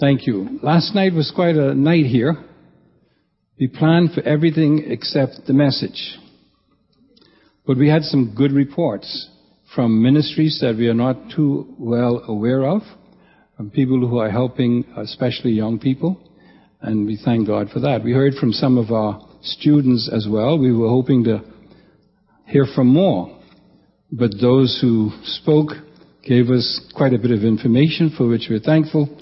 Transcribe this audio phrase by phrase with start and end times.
[0.00, 0.58] Thank you.
[0.62, 2.42] Last night was quite a night here.
[3.58, 6.16] We planned for everything except the message.
[7.66, 9.28] But we had some good reports
[9.74, 12.80] from ministries that we are not too well aware of,
[13.58, 16.18] from people who are helping, especially young people,
[16.80, 18.02] and we thank God for that.
[18.02, 20.58] We heard from some of our students as well.
[20.58, 21.42] We were hoping to
[22.46, 23.38] hear from more,
[24.10, 25.72] but those who spoke
[26.22, 29.14] gave us quite a bit of information for which we're thankful.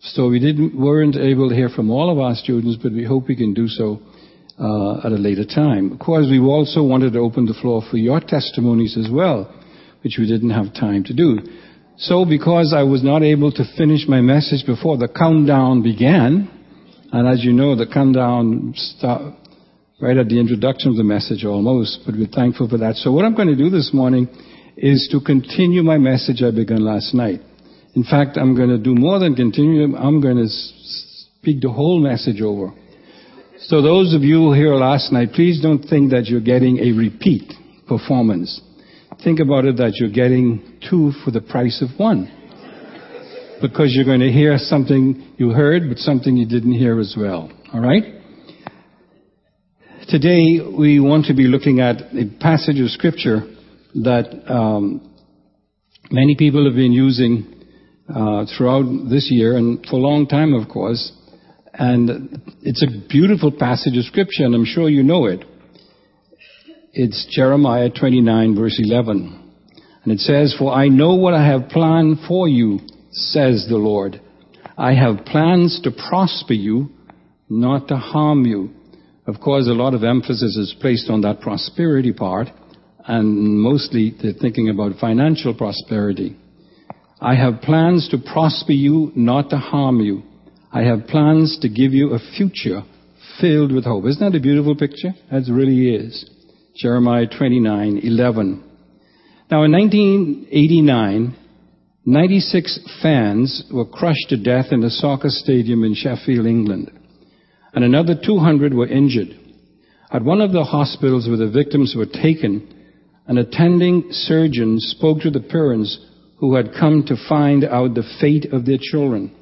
[0.00, 3.28] So we didn't, weren't able to hear from all of our students, but we hope
[3.28, 4.00] we can do so
[4.58, 5.92] uh, at a later time.
[5.92, 9.52] Of course, we also wanted to open the floor for your testimonies as well,
[10.02, 11.38] which we didn't have time to do.
[11.98, 16.50] So because I was not able to finish my message before the countdown began,
[17.12, 19.34] and as you know, the countdown start
[20.00, 22.96] right at the introduction of the message almost, but we're thankful for that.
[22.96, 24.28] So what I'm going to do this morning
[24.76, 27.40] is to continue my message I began last night.
[27.96, 29.96] In fact, I'm going to do more than continue.
[29.96, 32.74] I'm going to speak the whole message over.
[33.60, 37.54] So those of you here last night, please don't think that you're getting a repeat
[37.88, 38.60] performance.
[39.24, 42.30] Think about it that you're getting two for the price of one.
[43.62, 47.50] Because you're going to hear something you heard, but something you didn't hear as well.
[47.74, 48.04] Alright?
[50.08, 53.40] Today, we want to be looking at a passage of scripture
[53.94, 55.16] that um,
[56.10, 57.55] many people have been using
[58.08, 61.12] uh, throughout this year and for a long time, of course.
[61.74, 65.44] And it's a beautiful passage of scripture, and I'm sure you know it.
[66.92, 69.52] It's Jeremiah 29, verse 11.
[70.04, 72.78] And it says, For I know what I have planned for you,
[73.10, 74.20] says the Lord.
[74.78, 76.90] I have plans to prosper you,
[77.48, 78.70] not to harm you.
[79.26, 82.48] Of course, a lot of emphasis is placed on that prosperity part,
[83.06, 86.36] and mostly they're thinking about financial prosperity.
[87.20, 90.22] I have plans to prosper you, not to harm you.
[90.72, 92.82] I have plans to give you a future
[93.40, 94.04] filled with hope.
[94.04, 95.14] Isn't that a beautiful picture?
[95.30, 96.28] That really is.
[96.76, 98.64] Jeremiah 29, 11.
[99.50, 101.36] Now in 1989,
[102.04, 106.90] 96 fans were crushed to death in a soccer stadium in Sheffield, England,
[107.72, 109.28] and another 200 were injured.
[110.12, 112.72] At one of the hospitals where the victims were taken,
[113.26, 115.98] an attending surgeon spoke to the parents
[116.38, 119.34] who had come to find out the fate of their children.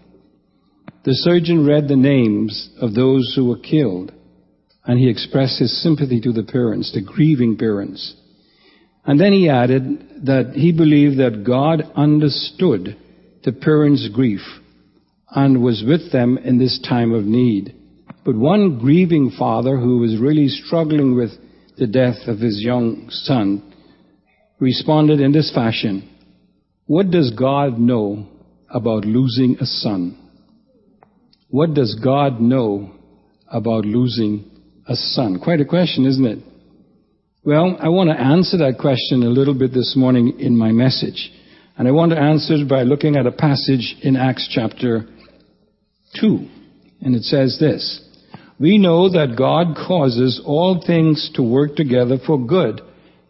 [1.05, 4.13] The surgeon read the names of those who were killed,
[4.85, 8.15] and he expressed his sympathy to the parents, the grieving parents.
[9.05, 12.97] And then he added that he believed that God understood
[13.45, 14.41] the parents' grief
[15.31, 17.75] and was with them in this time of need.
[18.25, 21.31] But one grieving father who was really struggling with
[21.77, 23.75] the death of his young son
[24.59, 26.09] responded in this fashion.
[26.87, 28.27] What does God know
[28.69, 30.19] about losing a son?
[31.49, 32.91] What does God know
[33.51, 34.51] about losing
[34.87, 35.39] a son?
[35.43, 36.39] Quite a question, isn't it?
[37.43, 41.33] Well, I want to answer that question a little bit this morning in my message.
[41.79, 45.07] And I want to answer it by looking at a passage in Acts chapter
[46.21, 46.49] 2.
[47.01, 48.07] And it says this
[48.61, 52.83] We know that God causes all things to work together for good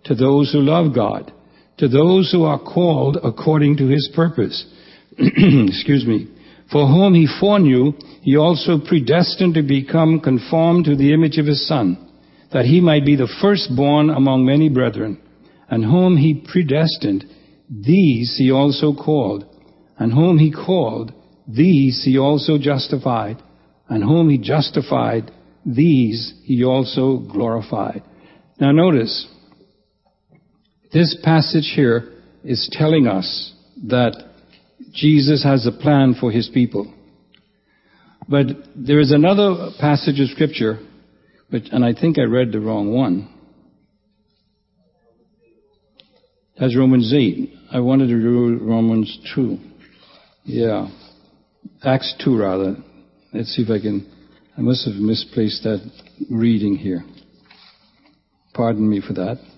[0.07, 1.33] to those who love God
[1.79, 4.65] to those who are called according to his purpose.
[5.19, 6.29] Excuse me.
[6.71, 7.93] For whom he foreknew,
[8.23, 11.99] he also predestined to become conformed to the image of his son,
[12.53, 15.21] that he might be the firstborn among many brethren.
[15.69, 17.25] And whom he predestined,
[17.69, 19.45] these he also called.
[19.99, 21.13] And whom he called,
[21.47, 23.43] these he also justified.
[23.89, 25.31] And whom he justified,
[25.67, 28.03] these he also glorified.
[28.61, 29.27] Now notice,
[30.95, 32.13] this passage here
[32.45, 33.53] is telling us
[33.89, 34.15] that
[34.93, 36.95] Jesus has a plan for his people.
[38.29, 38.47] But
[38.77, 40.79] there is another passage of scripture,
[41.51, 43.29] which, and I think I read the wrong one.
[46.59, 47.53] That's Romans 8.
[47.73, 49.59] I wanted to do Romans 2.
[50.45, 50.89] Yeah.
[51.83, 52.77] Acts 2 rather.
[53.33, 54.09] Let's see if I can,
[54.57, 55.81] I must have misplaced that
[56.31, 57.05] reading here.
[58.55, 59.54] Pardon me for that.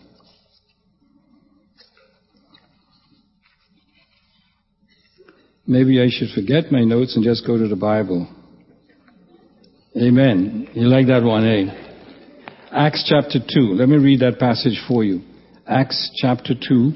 [5.67, 8.29] Maybe I should forget my notes and just go to the Bible.
[9.97, 10.69] Amen.
[10.75, 11.87] You like that one, eh?
[12.71, 13.61] Acts chapter 2.
[13.75, 15.23] Let me read that passage for you.
[15.67, 16.93] Acts chapter 2.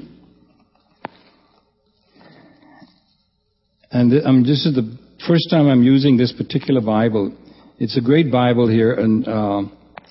[3.91, 4.97] And um, this is the
[5.27, 7.35] first time I'm using this particular Bible.
[7.77, 9.63] It's a great Bible here, and uh,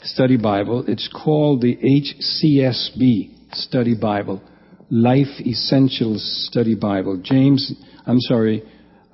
[0.03, 0.85] study Bible.
[0.87, 4.43] It's called the HCSB Study Bible,
[4.91, 7.21] Life Essentials Study Bible.
[7.23, 7.73] James
[8.07, 8.63] I'm sorry,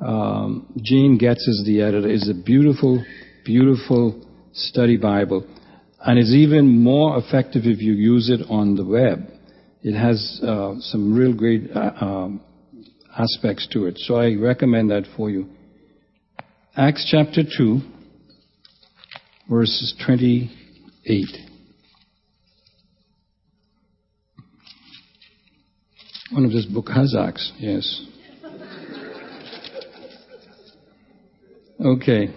[0.01, 2.09] um, Gene Getz is the editor.
[2.09, 3.05] It's a beautiful,
[3.45, 5.47] beautiful study Bible.
[6.01, 9.29] And it's even more effective if you use it on the web.
[9.83, 12.41] It has uh, some real great uh, um,
[13.17, 13.99] aspects to it.
[13.99, 15.49] So I recommend that for you.
[16.77, 17.81] Acts chapter 2,
[19.51, 21.56] verses 28.
[26.37, 28.05] One of this book has Acts, yes.
[31.83, 32.29] Okay.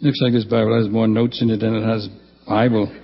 [0.00, 2.08] Looks like this Bible has more notes in it than it has
[2.46, 3.03] Bible.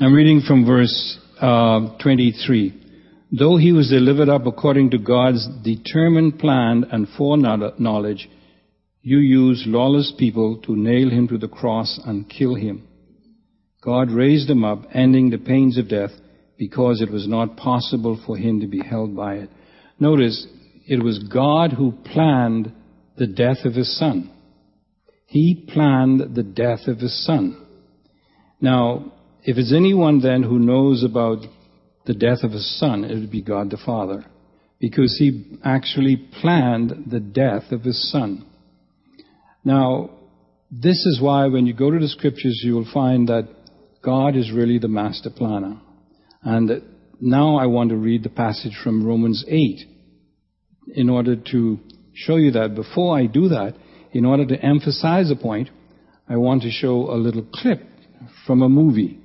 [0.00, 2.82] I'm reading from verse uh, 23.
[3.30, 8.28] Though he was delivered up according to God's determined plan and foreknowledge,
[9.02, 12.88] you used lawless people to nail him to the cross and kill him.
[13.84, 16.10] God raised him up, ending the pains of death,
[16.58, 19.50] because it was not possible for him to be held by it.
[20.00, 20.44] Notice,
[20.88, 22.72] it was God who planned
[23.16, 24.32] the death of his son.
[25.26, 27.64] He planned the death of his son.
[28.60, 29.12] Now,
[29.44, 31.38] if it's anyone then who knows about
[32.06, 34.24] the death of his son, it would be God the Father.
[34.80, 38.44] Because he actually planned the death of his son.
[39.64, 40.10] Now,
[40.70, 43.48] this is why when you go to the scriptures, you will find that
[44.02, 45.80] God is really the master planner.
[46.42, 46.82] And
[47.20, 49.80] now I want to read the passage from Romans 8
[50.94, 51.78] in order to
[52.14, 52.74] show you that.
[52.74, 53.74] Before I do that,
[54.12, 55.70] in order to emphasize a point,
[56.28, 57.80] I want to show a little clip
[58.46, 59.18] from a movie.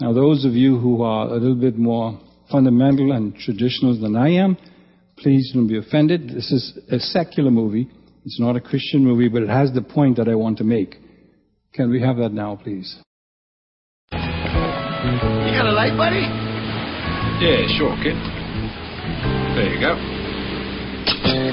[0.00, 2.20] Now, those of you who are a little bit more
[2.52, 4.56] fundamental and traditional than I am,
[5.16, 6.28] please don't be offended.
[6.28, 7.90] This is a secular movie.
[8.24, 10.94] It's not a Christian movie, but it has the point that I want to make.
[11.74, 12.96] Can we have that now, please?
[14.12, 16.22] You got a light, buddy?
[17.42, 18.14] Yeah, sure, kid.
[19.56, 19.98] There you go.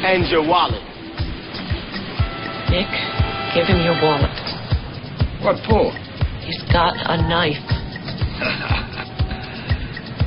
[0.06, 0.84] And your wallet.
[2.70, 2.94] Nick,
[3.56, 4.38] give him your wallet.
[5.42, 5.92] What for?
[6.46, 7.85] He's got a knife.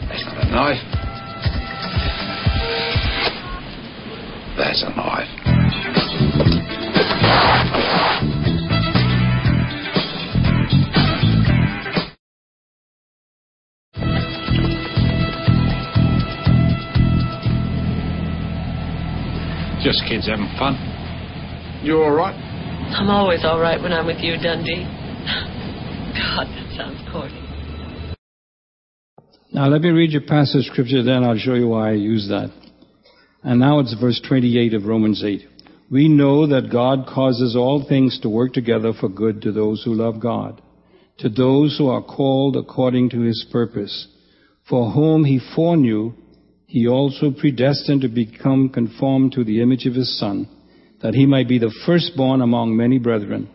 [0.08, 0.82] That's not a knife.
[4.56, 5.28] That's a knife.
[19.82, 20.74] Just kids having fun.
[21.82, 22.34] You all right?
[22.34, 24.84] I'm always all right when I'm with you, Dundee.
[26.14, 27.47] God, that sounds corny.
[29.58, 31.94] Now let me read you a passage of scripture, then I'll show you why I
[31.94, 32.52] use that.
[33.42, 35.40] And now it's verse 28 of Romans 8.
[35.90, 39.94] We know that God causes all things to work together for good to those who
[39.94, 40.62] love God,
[41.18, 44.06] to those who are called according to his purpose,
[44.68, 46.12] for whom he foreknew,
[46.66, 50.48] he also predestined to become conformed to the image of his Son,
[51.02, 53.48] that he might be the firstborn among many brethren.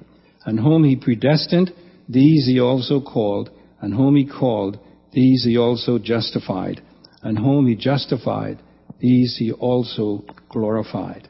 [0.45, 1.72] And whom he predestined,
[2.10, 4.79] these he also called, and whom he called,
[5.13, 6.82] these he also justified,
[7.22, 8.62] and whom he justified,
[9.00, 11.27] these he also glorified.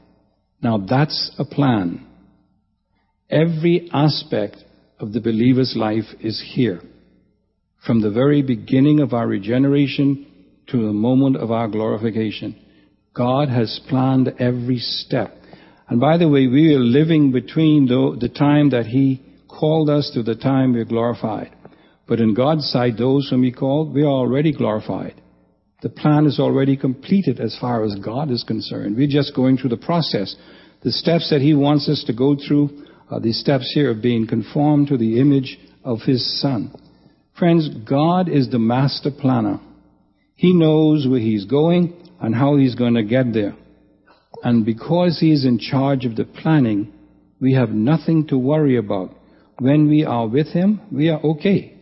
[0.61, 2.07] Now that's a plan.
[3.29, 4.57] Every aspect
[4.99, 6.81] of the believer's life is here.
[7.85, 10.27] From the very beginning of our regeneration
[10.67, 12.55] to the moment of our glorification.
[13.13, 15.35] God has planned every step.
[15.87, 20.23] And by the way, we are living between the, time that He called us to
[20.23, 21.55] the time we're glorified.
[22.07, 25.21] But in God's sight, those whom He called, we are already glorified.
[25.81, 28.95] The plan is already completed as far as God is concerned.
[28.95, 30.35] We're just going through the process.
[30.81, 34.27] The steps that He wants us to go through are the steps here of being
[34.27, 36.73] conformed to the image of His Son.
[37.37, 39.59] Friends, God is the master planner.
[40.35, 43.55] He knows where He's going and how He's going to get there.
[44.43, 46.93] And because He is in charge of the planning,
[47.39, 49.11] we have nothing to worry about.
[49.59, 51.72] When we are with Him, we are okay.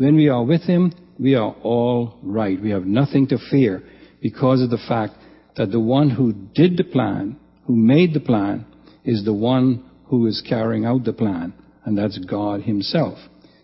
[0.00, 2.58] When we are with Him, we are all right.
[2.58, 3.82] We have nothing to fear
[4.22, 5.12] because of the fact
[5.56, 8.64] that the one who did the plan, who made the plan,
[9.04, 11.52] is the one who is carrying out the plan,
[11.84, 13.18] and that's God Himself.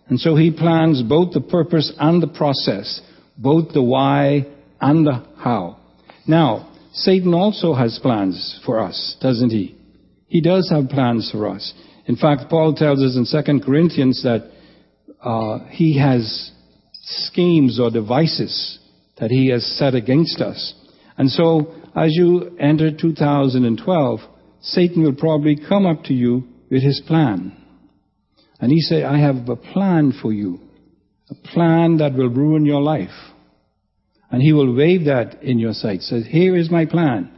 [0.09, 3.01] And so He plans both the purpose and the process,
[3.35, 4.45] both the why
[4.79, 5.77] and the how.
[6.27, 9.75] Now, Satan also has plans for us, doesn't he?
[10.27, 11.73] He does have plans for us.
[12.05, 14.51] In fact, Paul tells us in 2 Corinthians that
[15.21, 16.51] uh, he has
[17.01, 18.79] schemes or devices
[19.17, 20.73] that he has set against us.
[21.17, 24.19] And so, as you enter 2012,
[24.61, 27.55] Satan will probably come up to you with his plan.
[28.59, 30.59] And he say, I have a plan for you.
[31.29, 33.09] A plan that will ruin your life.
[34.29, 36.01] And he will wave that in your sight.
[36.01, 37.31] Says, here is my plan.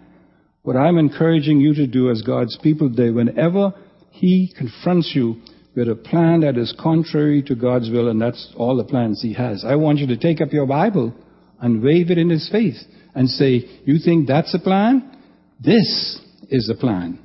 [0.63, 3.73] What I'm encouraging you to do as God's people today, whenever
[4.11, 5.41] he confronts you
[5.79, 9.33] with a plan that is contrary to God's will, and that's all the plans he
[9.35, 11.13] has, I want you to take up your Bible
[11.61, 12.83] and wave it in his face
[13.15, 15.17] and say, you think that's a plan?
[15.57, 16.19] This
[16.49, 17.19] is the plan.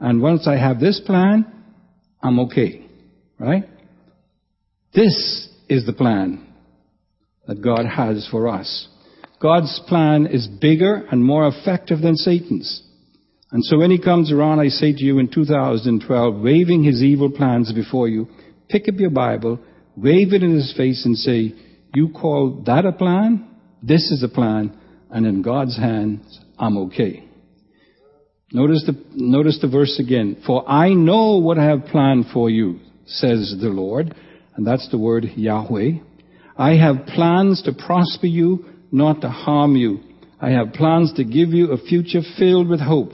[0.00, 1.46] And once I have this plan,
[2.20, 2.84] I'm okay.
[3.38, 3.62] Right?
[4.92, 6.52] This is the plan
[7.46, 8.88] that God has for us.
[9.40, 12.82] God's plan is bigger and more effective than Satan's.
[13.50, 17.30] And so when he comes around, I say to you in 2012, waving his evil
[17.30, 18.28] plans before you,
[18.68, 19.58] pick up your Bible,
[19.96, 21.54] wave it in his face and say,
[21.94, 23.48] you call that a plan?
[23.82, 24.76] This is a plan,
[25.10, 27.24] and in God's hands, I'm okay.
[28.52, 30.42] Notice the, notice the verse again.
[30.46, 34.14] For I know what I have planned for you, says the Lord.
[34.56, 35.90] And that's the word Yahweh.
[36.56, 40.00] I have plans to prosper you, not to harm you.
[40.40, 43.12] I have plans to give you a future filled with hope.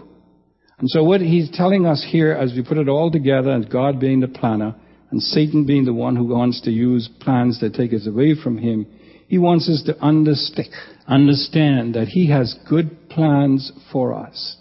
[0.81, 4.01] And so what he's telling us here as we put it all together and God
[4.01, 4.75] being the planner
[5.11, 8.57] and Satan being the one who wants to use plans that take us away from
[8.57, 8.87] him,
[9.29, 10.69] he wants us to understand,
[11.07, 14.57] understand that he has good plans for us.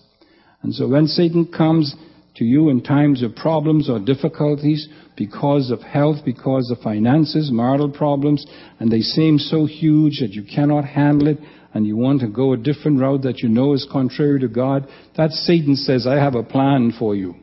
[0.61, 1.95] And so when Satan comes
[2.35, 7.89] to you in times of problems or difficulties because of health, because of finances, marital
[7.89, 8.45] problems,
[8.79, 11.37] and they seem so huge that you cannot handle it,
[11.73, 14.87] and you want to go a different route that you know is contrary to God,
[15.17, 17.35] that Satan says, I have a plan for you.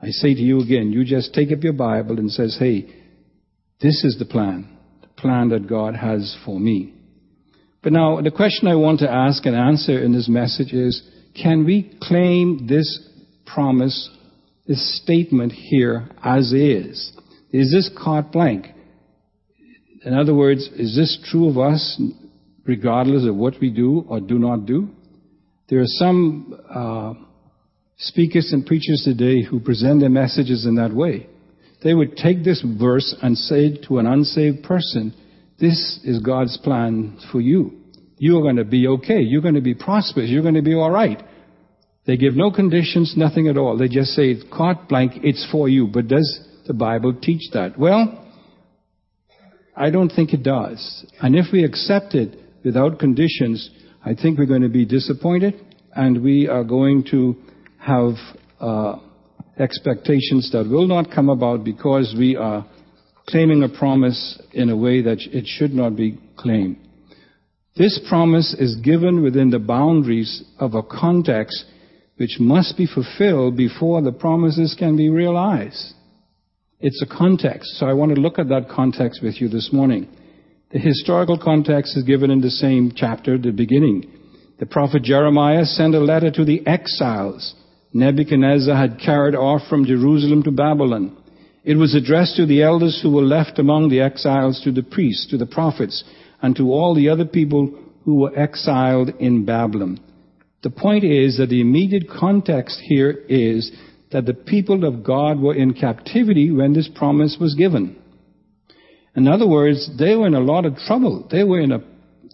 [0.00, 2.88] I say to you again, you just take up your Bible and says, hey,
[3.80, 4.68] this is the plan,
[5.00, 6.94] the plan that God has for me.
[7.82, 11.02] But now, the question I want to ask and answer in this message is,
[11.40, 13.08] can we claim this
[13.44, 14.08] promise,
[14.66, 17.12] this statement here as is?
[17.52, 18.66] Is this carte blanche?
[20.04, 22.00] In other words, is this true of us
[22.64, 24.88] regardless of what we do or do not do?
[25.68, 27.14] There are some uh,
[27.98, 31.28] speakers and preachers today who present their messages in that way.
[31.82, 35.14] They would take this verse and say to an unsaved person,
[35.58, 37.80] This is God's plan for you.
[38.18, 39.20] You are going to be okay.
[39.20, 40.30] You're going to be prosperous.
[40.30, 41.22] You're going to be all right.
[42.06, 43.76] They give no conditions, nothing at all.
[43.76, 45.86] They just say, carte blanche, it's for you.
[45.86, 47.78] But does the Bible teach that?
[47.78, 48.28] Well,
[49.76, 51.06] I don't think it does.
[51.20, 53.70] And if we accept it without conditions,
[54.04, 55.54] I think we're going to be disappointed
[55.94, 57.36] and we are going to
[57.78, 58.14] have
[58.60, 58.96] uh,
[59.58, 62.66] expectations that will not come about because we are
[63.28, 66.76] claiming a promise in a way that it should not be claimed.
[67.76, 71.64] This promise is given within the boundaries of a context
[72.16, 75.94] which must be fulfilled before the promises can be realized.
[76.80, 80.08] It's a context, so I want to look at that context with you this morning.
[80.72, 84.10] The historical context is given in the same chapter, the beginning.
[84.58, 87.54] The prophet Jeremiah sent a letter to the exiles
[87.94, 91.16] Nebuchadnezzar had carried off from Jerusalem to Babylon.
[91.64, 95.28] It was addressed to the elders who were left among the exiles, to the priests,
[95.30, 96.02] to the prophets,
[96.40, 100.00] and to all the other people who were exiled in Babylon.
[100.62, 103.70] The point is that the immediate context here is
[104.10, 108.01] that the people of God were in captivity when this promise was given.
[109.14, 111.28] In other words, they were in a lot of trouble.
[111.30, 111.78] They were in a,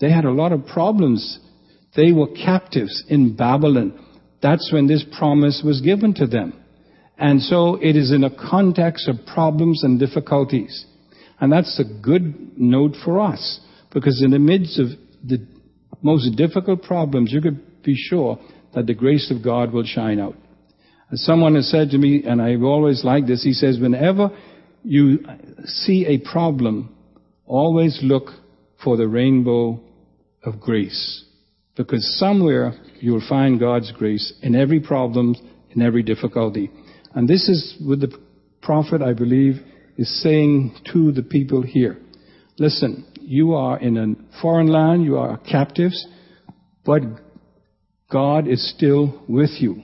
[0.01, 1.39] they had a lot of problems.
[1.97, 4.05] They were captives in Babylon.
[4.41, 6.53] That's when this promise was given to them.
[7.19, 10.87] And so it is in a context of problems and difficulties.
[11.41, 13.61] And that's a good note for us.
[13.93, 14.89] Because in the midst of
[15.25, 15.45] the
[16.01, 18.39] most difficult problems, you could be sure
[18.75, 20.37] that the grace of God will shine out.
[21.11, 24.31] As someone has said to me, and I've always liked this, he says, whenever
[24.83, 25.21] you
[25.65, 26.95] see a problem,
[27.47, 28.31] always look
[28.83, 29.81] for the rainbow
[30.45, 31.25] of grace.
[31.77, 35.37] Because somewhere you'll find God's grace in every problem,
[35.71, 36.71] in every difficulty.
[37.15, 38.17] And this is what the
[38.63, 39.57] prophet, I believe,
[39.97, 41.99] is saying to the people here.
[42.59, 46.07] Listen, you are in a foreign land, you are captives,
[46.85, 47.03] but
[48.11, 49.83] God is still with you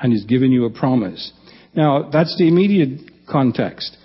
[0.00, 1.32] and He's given you a promise.
[1.74, 3.96] Now, that's the immediate context.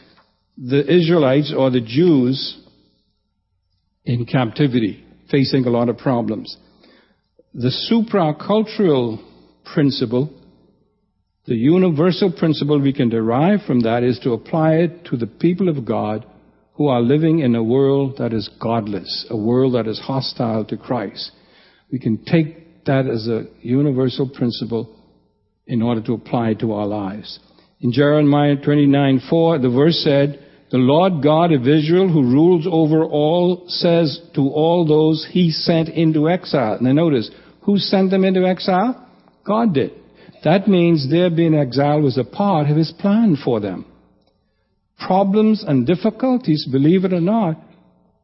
[0.58, 2.60] The Israelites or the Jews
[4.06, 6.58] in captivity, facing a lot of problems.
[7.54, 9.24] The supracultural
[9.74, 10.34] principle,
[11.46, 15.70] the universal principle we can derive from that is to apply it to the people
[15.70, 16.26] of God
[16.74, 20.78] who are living in a world that is godless, a world that is hostile to
[20.78, 21.32] Christ.
[21.92, 25.00] We can take that as a universal principle
[25.68, 27.40] in order to apply it to our lives.
[27.80, 30.43] In Jeremiah 29 4, the verse said,
[30.74, 35.88] The Lord God of Israel, who rules over all, says to all those he sent
[35.88, 36.80] into exile.
[36.82, 37.30] Now notice,
[37.62, 39.08] who sent them into exile?
[39.46, 39.92] God did.
[40.44, 43.86] That means their being exiled was a part of his plan for them.
[44.98, 47.62] Problems and difficulties, believe it or not,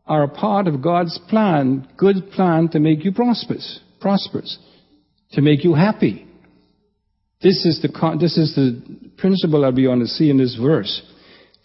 [0.07, 4.57] are a part of God's plan, good plan to make you prosperous, prosperous,
[5.33, 6.25] to make you happy.
[7.43, 11.03] This is the, this is the principle that we want to see in this verse.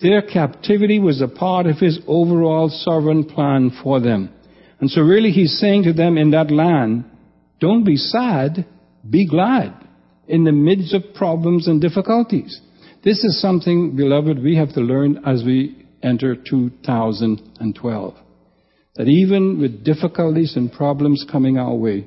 [0.01, 4.31] Their captivity was a part of his overall sovereign plan for them.
[4.81, 7.05] And so really he's saying to them in that land,
[7.61, 8.67] don't be sad,
[9.09, 9.73] be glad
[10.27, 12.61] in the midst of problems and difficulties.
[13.05, 18.15] This is something, beloved, we have to learn as we enter 2012.
[18.97, 22.07] That even with difficulties and problems coming our way,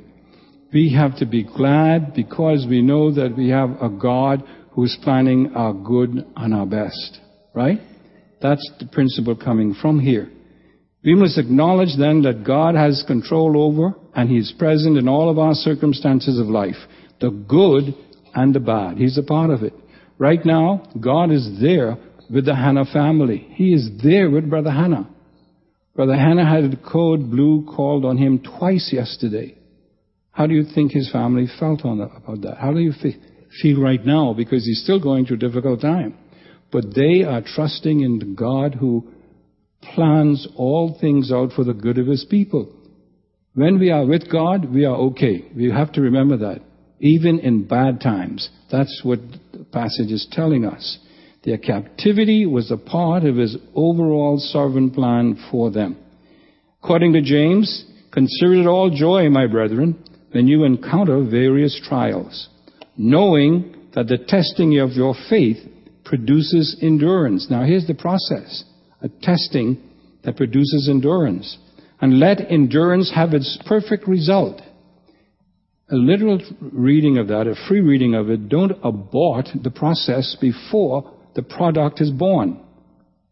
[0.74, 4.98] we have to be glad because we know that we have a God who is
[5.03, 7.20] planning our good and our best.
[7.57, 7.79] Right?
[8.39, 10.29] That's the principle coming from here.
[11.03, 15.27] We must acknowledge then that God has control over and He is present in all
[15.27, 16.75] of our circumstances of life.
[17.19, 17.95] The good
[18.35, 18.97] and the bad.
[18.97, 19.73] He's a part of it.
[20.19, 21.97] Right now, God is there
[22.29, 23.47] with the Hannah family.
[23.53, 25.09] He is there with Brother Hannah.
[25.95, 29.57] Brother Hannah had a code blue called on him twice yesterday.
[30.29, 32.57] How do you think his family felt on about that?
[32.59, 32.93] How do you
[33.63, 34.35] feel right now?
[34.37, 36.13] Because he's still going through a difficult time.
[36.71, 39.07] But they are trusting in God who
[39.81, 42.74] plans all things out for the good of his people.
[43.53, 45.45] When we are with God, we are okay.
[45.55, 46.62] We have to remember that
[46.99, 48.49] even in bad times.
[48.71, 49.19] That's what
[49.53, 50.99] the passage is telling us.
[51.43, 55.97] Their captivity was a part of his overall sovereign plan for them.
[56.84, 62.49] According to James, consider it all joy, my brethren, when you encounter various trials,
[62.97, 65.58] knowing that the testing of your faith
[66.08, 67.48] produces endurance.
[67.50, 68.63] Now here's the process.
[69.02, 69.82] A testing
[70.24, 71.58] that produces endurance.
[72.02, 74.62] And let endurance have its perfect result
[75.89, 81.13] a literal reading of that, a free reading of it, don't abort the process before
[81.36, 82.60] the product is born.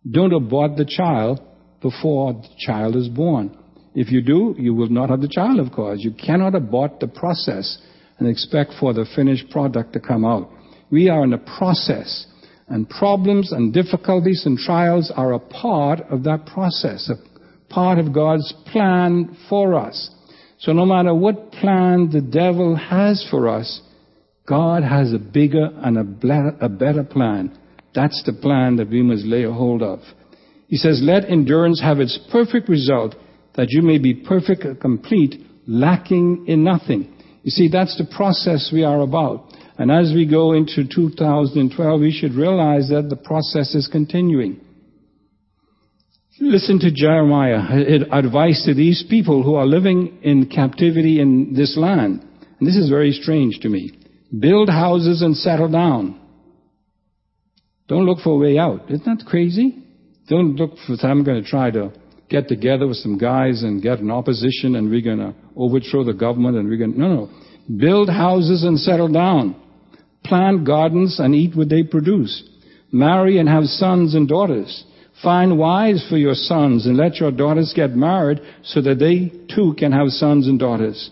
[0.09, 1.41] Don't abort the child
[1.81, 3.57] before the child is born.
[3.93, 5.99] If you do, you will not have the child, of course.
[6.01, 7.77] You cannot abort the process
[8.19, 10.49] and expect for the finished product to come out.
[10.89, 12.25] We are in a process,
[12.67, 18.13] and problems and difficulties and trials are a part of that process, a part of
[18.13, 20.09] God's plan for us.
[20.57, 23.81] So no matter what plan the devil has for us,
[24.47, 27.57] God has a bigger and a better plan.
[27.93, 29.99] That's the plan that we must lay hold of.
[30.67, 33.15] He says, let endurance have its perfect result,
[33.55, 35.35] that you may be perfect and complete,
[35.67, 37.13] lacking in nothing.
[37.43, 39.51] You see, that's the process we are about.
[39.77, 44.61] And as we go into 2012, we should realize that the process is continuing.
[46.39, 47.59] Listen to Jeremiah,
[48.11, 52.25] advice to these people who are living in captivity in this land.
[52.59, 53.91] And this is very strange to me.
[54.37, 56.19] Build houses and settle down.
[57.87, 58.89] Don't look for a way out.
[58.89, 59.83] Isn't that crazy?
[60.27, 61.93] Don't look for, I'm going to try to
[62.29, 66.13] get together with some guys and get an opposition and we're going to overthrow the
[66.13, 67.77] government and we're going to, no, no.
[67.77, 69.61] Build houses and settle down.
[70.25, 72.43] Plant gardens and eat what they produce.
[72.91, 74.83] Marry and have sons and daughters.
[75.23, 79.73] Find wives for your sons and let your daughters get married so that they too
[79.77, 81.09] can have sons and daughters.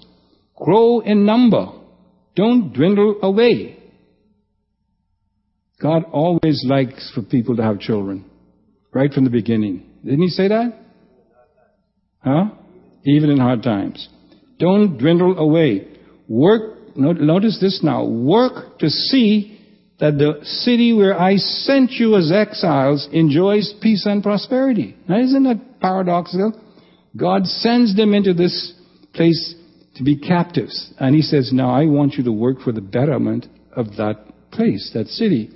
[0.56, 1.68] Grow in number.
[2.36, 3.80] Don't dwindle away.
[5.82, 8.26] God always likes for people to have children.
[8.94, 9.86] Right from the beginning.
[10.04, 10.80] Didn't he say that?
[12.20, 12.46] Huh?
[13.06, 14.08] Even in hard times.
[14.60, 15.88] Don't dwindle away.
[16.28, 18.06] Work, notice this now.
[18.06, 19.60] Work to see
[20.00, 24.98] that the city where I sent you as exiles enjoys peace and prosperity.
[25.08, 26.60] Now, isn't that paradoxical?
[27.16, 28.74] God sends them into this
[29.14, 29.56] place
[29.96, 30.94] to be captives.
[31.00, 34.92] And He says, Now I want you to work for the betterment of that place,
[34.94, 35.52] that city.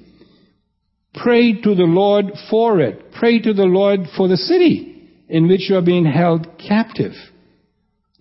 [1.14, 3.12] Pray to the Lord for it.
[3.14, 7.14] Pray to the Lord for the city in which you are being held captive.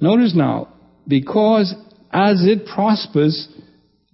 [0.00, 0.72] Notice now,
[1.06, 1.74] because
[2.16, 3.46] as it prospers,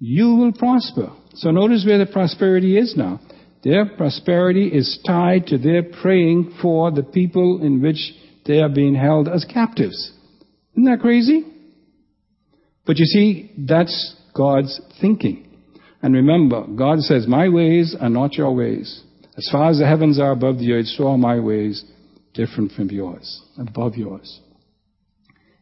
[0.00, 1.12] you will prosper.
[1.34, 3.20] So notice where the prosperity is now.
[3.62, 8.12] Their prosperity is tied to their praying for the people in which
[8.44, 10.12] they are being held as captives.
[10.72, 11.44] Isn't that crazy?
[12.84, 15.46] But you see, that's God's thinking.
[16.02, 19.04] And remember, God says, My ways are not your ways.
[19.36, 21.84] As far as the heavens are above the earth, so are my ways.
[22.34, 24.40] different from yours, above yours.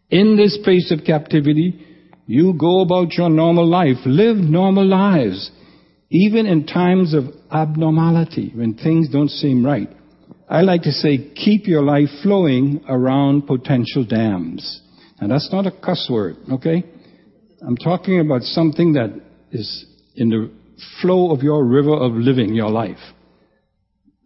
[0.09, 1.85] In this place of captivity,
[2.31, 5.51] you go about your normal life, live normal lives,
[6.11, 9.89] even in times of abnormality, when things don't seem right.
[10.49, 14.81] I like to say, keep your life flowing around potential dams.
[15.19, 16.85] And that's not a cuss word, okay?
[17.67, 19.11] I'm talking about something that
[19.51, 20.53] is in the
[21.03, 23.03] flow of your river of living, your life.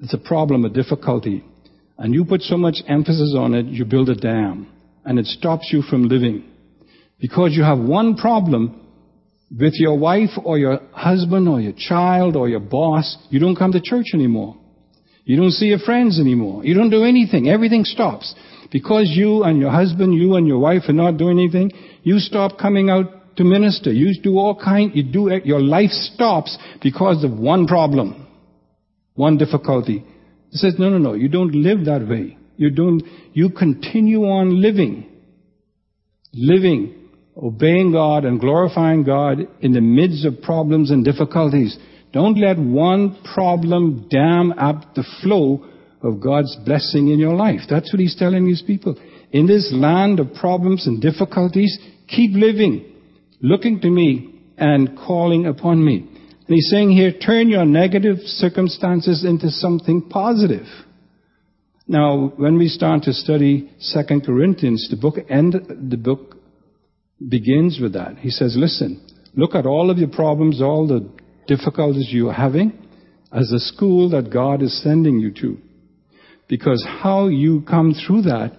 [0.00, 1.42] It's a problem, a difficulty.
[1.96, 4.70] And you put so much emphasis on it, you build a dam.
[5.06, 6.50] And it stops you from living.
[7.24, 8.78] Because you have one problem
[9.50, 13.72] with your wife or your husband or your child or your boss, you don't come
[13.72, 14.58] to church anymore.
[15.24, 16.66] You don't see your friends anymore.
[16.66, 17.48] You don't do anything.
[17.48, 18.34] Everything stops.
[18.70, 22.58] Because you and your husband, you and your wife are not doing anything, you stop
[22.58, 23.06] coming out
[23.38, 23.90] to minister.
[23.90, 28.26] You do all kind, you do, your life stops because of one problem.
[29.14, 30.04] One difficulty.
[30.50, 32.36] He says, no, no, no, you don't live that way.
[32.58, 35.10] You don't, you continue on living.
[36.34, 37.03] Living,
[37.36, 41.76] obeying God and glorifying God in the midst of problems and difficulties.
[42.12, 45.66] Don't let one problem dam up the flow
[46.02, 47.60] of God's blessing in your life.
[47.68, 48.96] That's what he's telling his people.
[49.32, 52.84] In this land of problems and difficulties, keep living,
[53.40, 56.08] looking to me and calling upon me.
[56.46, 60.66] And he's saying here, turn your negative circumstances into something positive.
[61.88, 65.54] Now, when we start to study Second Corinthians, the book end,
[65.90, 66.36] the book
[67.28, 68.18] begins with that.
[68.18, 71.08] He says, listen, look at all of your problems, all the
[71.46, 72.72] difficulties you're having
[73.32, 75.58] as a school that God is sending you to.
[76.48, 78.56] Because how you come through that,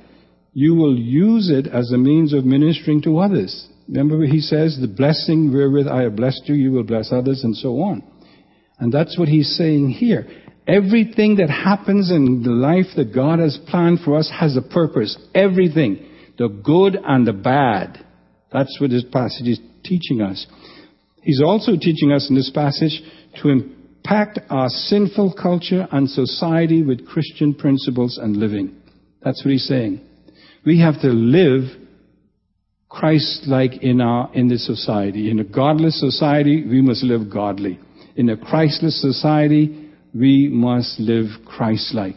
[0.54, 3.68] you will use it as a means of ministering to others.
[3.88, 7.56] Remember he says, the blessing wherewith I have blessed you, you will bless others and
[7.56, 8.04] so on.
[8.80, 10.28] And that's what he's saying here.
[10.68, 15.16] Everything that happens in the life that God has planned for us has a purpose.
[15.36, 16.10] Everything.
[16.38, 18.05] The good and the bad.
[18.56, 20.48] That's what this passage is teaching us.
[21.22, 23.02] He's also teaching us in this passage
[23.42, 28.74] to impact our sinful culture and society with Christian principles and living.
[29.22, 30.00] That's what he's saying.
[30.66, 31.64] We have to live
[32.88, 35.30] Christ-like in our, in this society.
[35.30, 37.78] In a godless society, we must live godly.
[38.16, 42.16] In a Christless society, we must live Christ-like.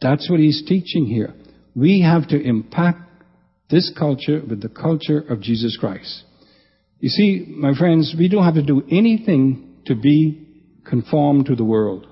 [0.00, 1.34] That's what he's teaching here.
[1.74, 3.07] We have to impact
[3.70, 6.24] this culture with the culture of Jesus Christ.
[7.00, 10.46] You see, my friends, we don't have to do anything to be
[10.84, 12.06] conformed to the world.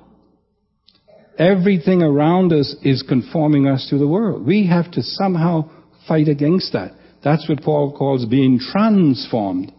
[1.38, 4.46] Everything around us is conforming us to the world.
[4.46, 5.70] We have to somehow
[6.06, 6.92] fight against that.
[7.22, 9.72] That's what Paul calls being transformed.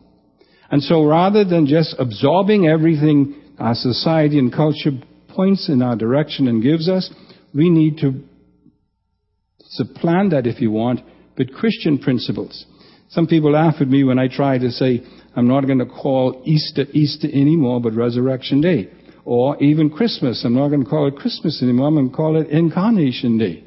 [0.70, 4.92] And so rather than just absorbing everything our society and culture
[5.30, 7.10] points in our direction and gives us,
[7.54, 8.24] we need to
[9.62, 11.00] supplant that, if you want,
[11.38, 12.66] with Christian principles.
[13.10, 15.04] Some people laugh at me when I try to say,
[15.36, 18.90] I'm not going to call Easter Easter anymore, but Resurrection Day.
[19.24, 20.44] Or even Christmas.
[20.46, 21.88] I'm not going to call it Christmas anymore.
[21.88, 23.64] I'm going to call it Incarnation Day.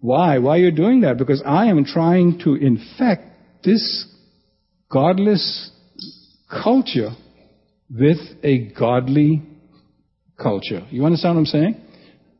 [0.00, 0.38] Why?
[0.38, 1.16] Why are you doing that?
[1.16, 3.22] Because I am trying to infect
[3.64, 4.06] this
[4.90, 5.70] godless
[6.62, 7.12] culture
[7.90, 9.42] with a godly
[10.40, 10.86] culture.
[10.90, 11.80] You understand what I'm saying?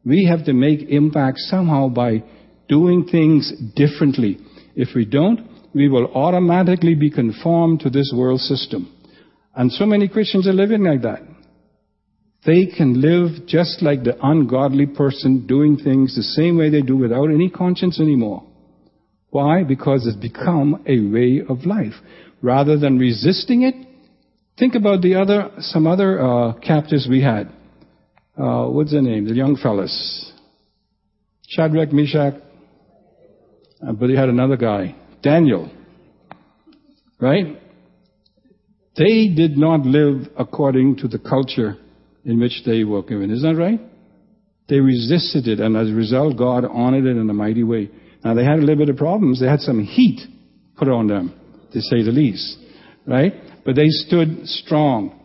[0.05, 2.23] We have to make impact somehow by
[2.69, 4.39] doing things differently.
[4.75, 5.41] If we don't,
[5.75, 8.91] we will automatically be conformed to this world system.
[9.55, 11.23] And so many Christians are living like that.
[12.47, 16.97] They can live just like the ungodly person doing things the same way they do
[16.97, 18.45] without any conscience anymore.
[19.31, 19.65] Why?
[19.65, 21.95] Because it's become a way of life.
[22.43, 23.75] Rather than resisting it,
[24.59, 27.51] think about the other, some other uh, captives we had.
[28.37, 29.27] Uh, what's their name?
[29.27, 30.33] The young fellas.
[31.49, 32.35] Shadrach, Meshach,
[33.83, 34.95] Uh, but he had another guy.
[35.23, 35.71] Daniel.
[37.21, 37.61] Right?
[38.97, 41.77] They did not live according to the culture
[42.25, 43.31] in which they were given.
[43.31, 43.81] Isn't that right?
[44.69, 47.91] They resisted it, and as a result, God honored it in a mighty way.
[48.25, 49.41] Now, they had a little bit of problems.
[49.41, 50.21] They had some heat
[50.77, 51.35] put on them,
[51.73, 52.59] to say the least.
[53.07, 53.35] Right?
[53.65, 55.21] But they stood strong.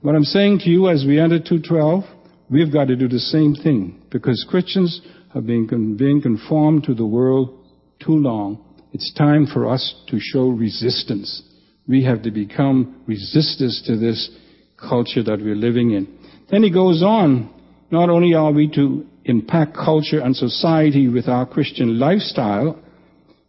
[0.00, 2.04] What I'm saying to you as we enter 212,
[2.50, 5.00] we've got to do the same thing because Christians
[5.34, 7.57] have been being conformed to the world
[8.00, 11.42] too long it's time for us to show resistance.
[11.86, 14.30] We have to become resistors to this
[14.76, 16.18] culture that we're living in.
[16.50, 17.52] Then he goes on,
[17.90, 22.78] not only are we to impact culture and society with our Christian lifestyle,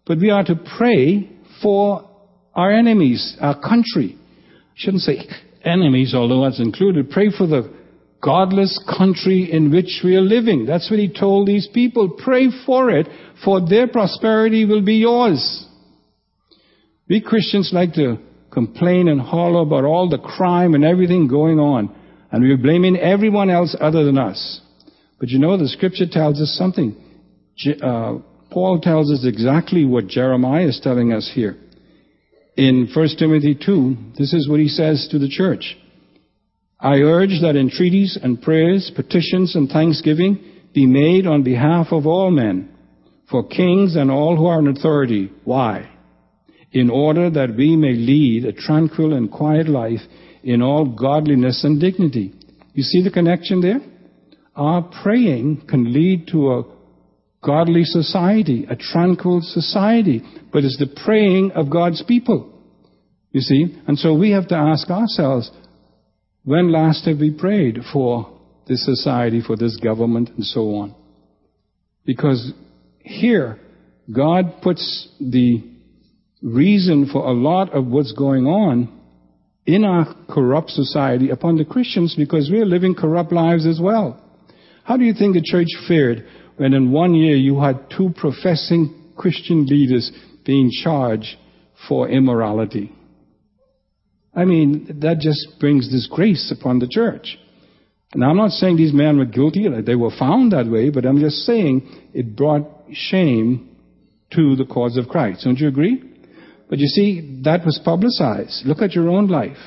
[0.05, 1.29] but we are to pray
[1.61, 2.09] for
[2.53, 4.17] our enemies, our country.
[4.17, 5.29] I shouldn't say
[5.63, 7.11] enemies, although that's included.
[7.11, 7.73] Pray for the
[8.21, 10.65] godless country in which we are living.
[10.65, 12.17] That's what he told these people.
[12.23, 13.07] Pray for it,
[13.43, 15.65] for their prosperity will be yours.
[17.09, 18.17] We Christians like to
[18.51, 21.95] complain and holler about all the crime and everything going on,
[22.31, 24.61] and we're blaming everyone else other than us.
[25.19, 26.95] But you know, the scripture tells us something.
[27.81, 28.19] Uh,
[28.51, 31.57] Paul tells us exactly what Jeremiah is telling us here.
[32.55, 35.77] In 1 Timothy 2, this is what he says to the church.
[36.79, 40.39] I urge that entreaties and prayers, petitions and thanksgiving
[40.73, 42.69] be made on behalf of all men,
[43.29, 45.31] for kings and all who are in authority.
[45.43, 45.89] Why?
[46.71, 49.99] In order that we may lead a tranquil and quiet life
[50.43, 52.33] in all godliness and dignity.
[52.73, 53.81] You see the connection there?
[54.55, 56.63] Our praying can lead to a
[57.43, 62.53] godly society, a tranquil society, but it's the praying of God's people.
[63.31, 63.77] You see?
[63.87, 65.51] And so we have to ask ourselves,
[66.43, 70.95] when last have we prayed for this society, for this government, and so on?
[72.05, 72.53] Because
[72.99, 73.59] here,
[74.11, 75.63] God puts the
[76.41, 78.99] reason for a lot of what's going on
[79.65, 84.19] in our corrupt society upon the Christians because we're living corrupt lives as well.
[84.83, 86.25] How do you think the church fared
[86.57, 90.11] when in one year you had two professing Christian leaders
[90.45, 91.35] being charged
[91.87, 92.91] for immorality?
[94.39, 97.37] I mean, that just brings disgrace upon the church.
[98.15, 101.19] Now, I'm not saying these men were guilty, they were found that way, but I'm
[101.19, 103.75] just saying it brought shame
[104.31, 105.43] to the cause of Christ.
[105.43, 106.01] Don't you agree?
[106.69, 108.65] But you see, that was publicized.
[108.65, 109.57] Look at your own life.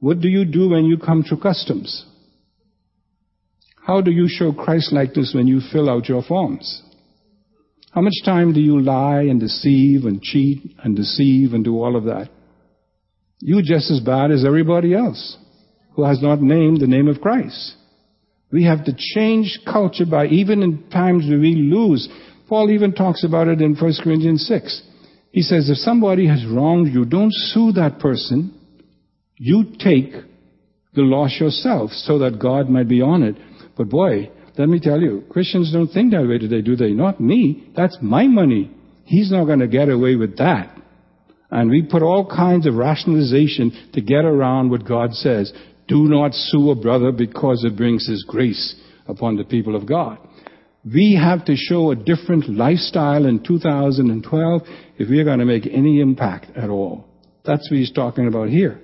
[0.00, 2.04] What do you do when you come through customs?
[3.86, 6.82] How do you show Christ likeness when you fill out your forms?
[7.90, 11.96] How much time do you lie and deceive and cheat and deceive and do all
[11.96, 12.28] of that?
[13.46, 15.36] You're just as bad as everybody else
[15.94, 17.74] who has not named the name of Christ.
[18.50, 22.08] We have to change culture by even in times when we lose.
[22.48, 24.82] Paul even talks about it in 1 Corinthians 6.
[25.30, 28.58] He says, if somebody has wronged you, don't sue that person.
[29.36, 30.12] You take
[30.94, 33.36] the loss yourself so that God might be on it.
[33.76, 36.92] But boy, let me tell you, Christians don't think that way today, do they?
[36.92, 37.72] Not me.
[37.76, 38.70] That's my money.
[39.04, 40.74] He's not going to get away with that.
[41.54, 45.52] And we put all kinds of rationalization to get around what God says.
[45.86, 48.74] Do not sue a brother because it brings his grace
[49.06, 50.18] upon the people of God.
[50.84, 54.62] We have to show a different lifestyle in 2012
[54.98, 57.04] if we're going to make any impact at all.
[57.44, 58.80] That's what he's talking about here.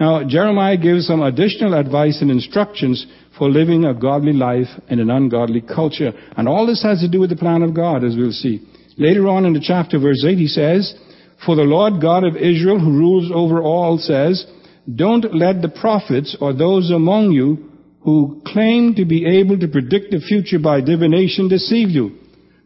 [0.00, 3.06] Now, Jeremiah gives some additional advice and instructions
[3.36, 6.12] for living a godly life in an ungodly culture.
[6.38, 8.66] And all this has to do with the plan of God, as we'll see.
[8.96, 10.94] Later on in the chapter, verse 8, he says,
[11.44, 14.46] for the Lord God of Israel, who rules over all, says,
[14.92, 17.70] Don't let the prophets or those among you
[18.02, 22.18] who claim to be able to predict the future by divination deceive you.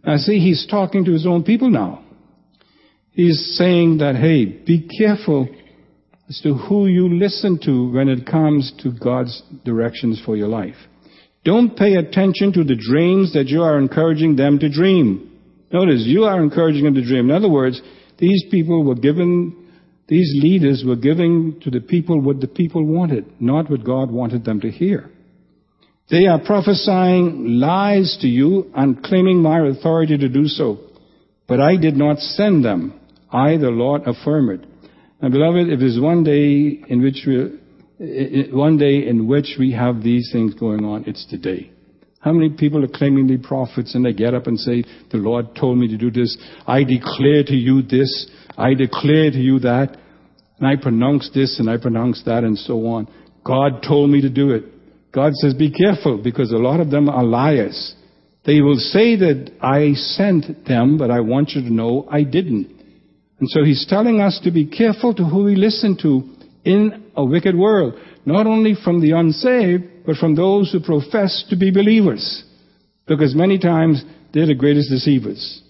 [0.04, 2.04] Now see, he's talking to his own people now.
[3.12, 5.48] He's saying that, hey, be careful
[6.28, 10.76] as to who you listen to when it comes to God's directions for your life.
[11.44, 15.38] Don't pay attention to the dreams that you are encouraging them to dream.
[15.72, 17.30] Notice, you are encouraging them to dream.
[17.30, 17.80] In other words,
[18.18, 19.68] these people were given,
[20.08, 24.44] these leaders were giving to the people what the people wanted, not what God wanted
[24.44, 25.10] them to hear.
[26.10, 30.78] They are prophesying lies to you and claiming my authority to do so.
[31.46, 32.98] But I did not send them.
[33.30, 34.60] I, the Lord, affirm it.
[35.20, 40.02] And beloved, if there's one day in which we, one day in which we have
[40.02, 41.72] these things going on, it's today.
[42.20, 45.18] How many people are claiming to be prophets and they get up and say, the
[45.18, 46.36] Lord told me to do this.
[46.66, 48.28] I declare to you this.
[48.56, 49.96] I declare to you that.
[50.58, 53.06] And I pronounce this and I pronounce that and so on.
[53.44, 54.64] God told me to do it.
[55.12, 57.94] God says, be careful because a lot of them are liars.
[58.44, 62.74] They will say that I sent them, but I want you to know I didn't.
[63.38, 66.22] And so he's telling us to be careful to who we listen to
[66.64, 67.94] in a wicked world.
[68.28, 72.44] Not only from the unsaved, but from those who profess to be believers.
[73.06, 75.62] Because many times they're the greatest deceivers.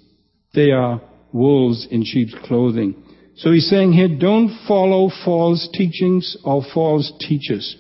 [0.55, 1.01] They are
[1.33, 2.97] wolves in sheep's clothing.
[3.37, 7.77] So he's saying here, don't follow false teachings or false teachers.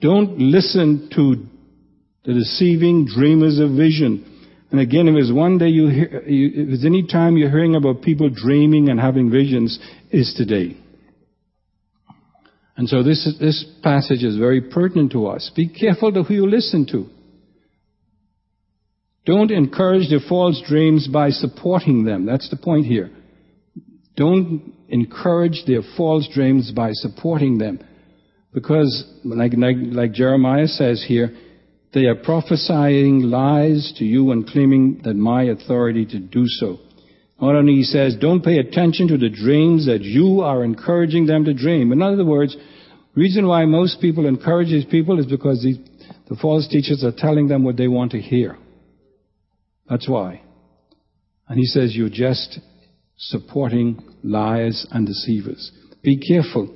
[0.00, 1.44] Don't listen to
[2.24, 4.24] the deceiving dreamers of vision.
[4.70, 8.00] And again, if there's one day you hear, if there's any time you're hearing about
[8.00, 9.78] people dreaming and having visions,
[10.10, 10.78] is today.
[12.76, 15.50] And so this, is, this passage is very pertinent to us.
[15.56, 17.06] Be careful to who you listen to.
[19.24, 22.26] Don't encourage their false dreams by supporting them.
[22.26, 23.10] That's the point here.
[24.14, 27.80] Don't encourage their false dreams by supporting them.
[28.54, 31.34] Because, like, like, like Jeremiah says here,
[31.96, 36.78] They are prophesying lies to you and claiming that my authority to do so.
[37.40, 41.44] Not only he says, don't pay attention to the dreams that you are encouraging them
[41.44, 41.92] to dream.
[41.92, 42.56] In other words,
[43.14, 45.76] reason why most people encourage these people is because the,
[46.28, 48.56] the false teachers are telling them what they want to hear.
[49.88, 50.42] That's why.
[51.48, 52.58] And he says, you're just
[53.18, 55.70] supporting liars and deceivers.
[56.02, 56.74] Be careful.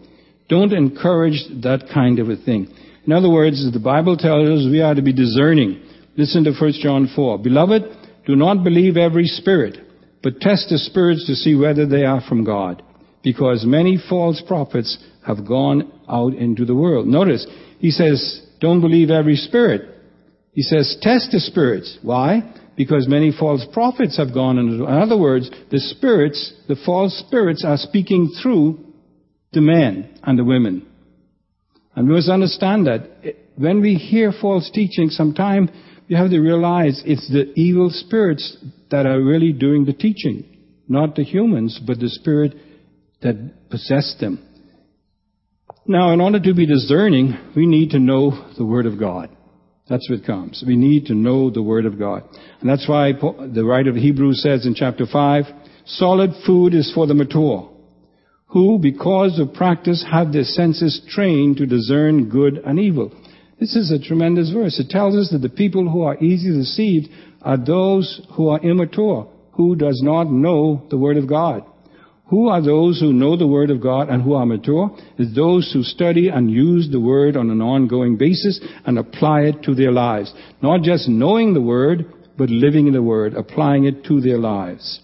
[0.49, 2.69] Don't encourage that kind of a thing.
[3.07, 5.83] In other words, the Bible tells us we are to be discerning.
[6.17, 7.39] Listen to 1 John 4.
[7.39, 7.83] Beloved,
[8.27, 9.79] do not believe every spirit
[10.23, 12.83] but test the spirits to see whether they are from God,
[13.23, 17.07] because many false prophets have gone out into the world.
[17.07, 17.47] Notice,
[17.79, 19.83] he says, don't believe every spirit.
[20.53, 21.99] He says, test the spirits.
[22.03, 22.55] Why?
[22.77, 27.65] Because many false prophets have gone into, in other words, the spirits, the false spirits
[27.65, 28.79] are speaking through
[29.53, 30.87] the men and the women.
[31.95, 33.03] And we must understand that
[33.57, 35.71] when we hear false teaching, sometimes
[36.07, 38.57] you have to realize it's the evil spirits
[38.91, 40.45] that are really doing the teaching,
[40.89, 42.55] not the humans, but the spirit
[43.23, 44.45] that possess them.
[45.87, 49.31] Now, in order to be discerning, we need to know the Word of God.
[49.89, 50.63] That's what comes.
[50.65, 52.23] We need to know the Word of God.
[52.61, 55.45] And that's why the writer of Hebrews says in chapter 5,
[55.85, 57.69] solid food is for the mature,
[58.51, 63.13] who, because of practice, have their senses trained to discern good and evil.
[63.61, 64.81] This is a tremendous verse.
[64.81, 67.09] It tells us that the people who are easily deceived
[67.43, 71.65] are those who are immature, who does not know the Word of God.
[72.31, 74.97] Who are those who know the Word of God and who are mature?
[75.19, 79.63] Is those who study and use the Word on an ongoing basis and apply it
[79.65, 80.33] to their lives.
[80.63, 82.07] Not just knowing the Word,
[82.39, 85.01] but living in the Word, applying it to their lives.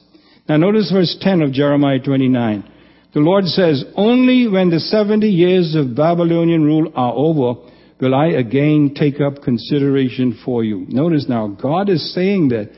[0.49, 2.73] Now notice verse 10 of Jeremiah 29.
[3.17, 7.63] The Lord says, Only when the 70 years of Babylonian rule are over,
[7.99, 10.85] will I again take up consideration for you.
[10.87, 12.73] Notice now, God is saying that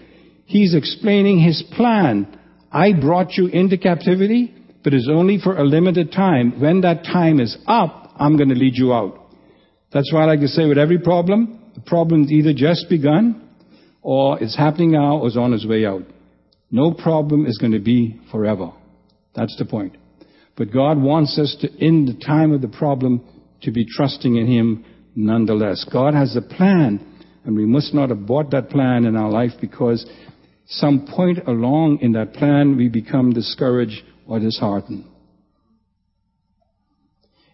[0.47, 2.39] He's explaining His plan.
[2.71, 6.61] I brought you into captivity, but it's only for a limited time.
[6.61, 9.19] When that time is up, I'm going to lead you out.
[9.93, 13.49] That's why I like to say with every problem, the problem's either just begun,
[14.03, 16.05] or it's happening now, or is on its way out.
[16.71, 18.71] No problem is going to be forever.
[19.35, 19.97] That's the point.
[20.59, 23.25] But God wants us to, in the time of the problem,
[23.63, 25.87] to be trusting in Him nonetheless.
[25.91, 27.01] God has a plan,
[27.45, 30.05] and we must not abort that plan in our life because
[30.67, 35.05] some point along in that plan we become discouraged or disheartened.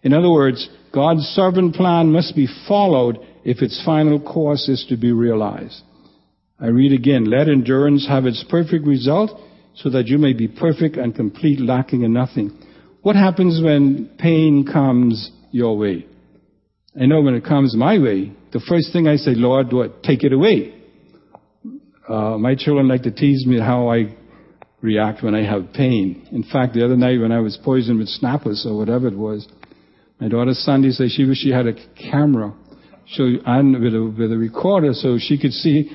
[0.01, 4.97] In other words, God's sovereign plan must be followed if its final course is to
[4.97, 5.81] be realized.
[6.59, 9.39] I read again, let endurance have its perfect result
[9.75, 12.64] so that you may be perfect and complete, lacking in nothing.
[13.05, 16.07] What happens when pain comes your way?
[16.99, 20.01] I know when it comes my way, the first thing I say, Lord, what?
[20.01, 20.73] Take it away.
[22.09, 24.15] Uh, my children like to tease me how I
[24.81, 26.27] react when I have pain.
[26.31, 29.47] In fact, the other night when I was poisoned with snappers or whatever it was,
[30.19, 31.73] my daughter Sandy said she wished she had a
[32.09, 32.55] camera
[33.09, 35.91] so, and with a, with a recorder so she could see,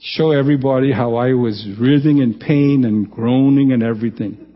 [0.00, 4.55] show everybody how I was writhing in pain and groaning and everything.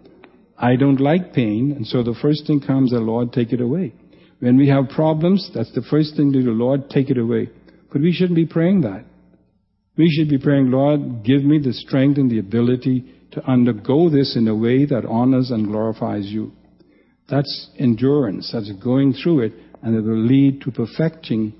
[0.60, 3.94] I don't like pain, and so the first thing comes, the Lord, take it away.
[4.40, 6.50] When we have problems, that's the first thing to do.
[6.50, 7.48] Lord, take it away.
[7.90, 9.04] But we shouldn't be praying that.
[9.96, 14.36] We should be praying, Lord, give me the strength and the ability to undergo this
[14.36, 16.52] in a way that honors and glorifies you.
[17.28, 18.50] That's endurance.
[18.52, 21.54] That's going through it, and it will lead to perfecting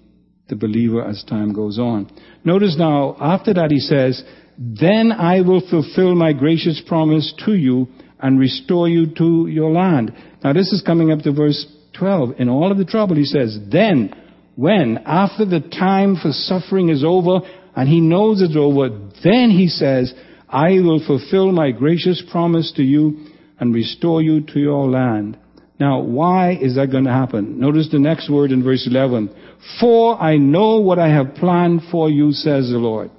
[0.49, 2.11] the believer as time goes on.
[2.45, 4.23] Notice now, after that he says,
[4.59, 7.89] Then I will fulfill my gracious promise to you
[8.23, 10.13] and restore you to your land.
[10.43, 11.67] Now this is coming up to verse
[11.99, 14.15] 12, in all of the trouble, he says, then,
[14.57, 17.41] when, after the time for suffering is over,
[17.77, 18.89] and he knows it's over,
[19.23, 20.13] then he says,
[20.49, 23.27] I will fulfill my gracious promise to you
[23.59, 25.39] and restore you to your land.
[25.79, 27.59] Now, why is that going to happen?
[27.59, 29.35] Notice the next word in verse 11.
[29.81, 33.11] For I know what I have planned for you, says the Lord.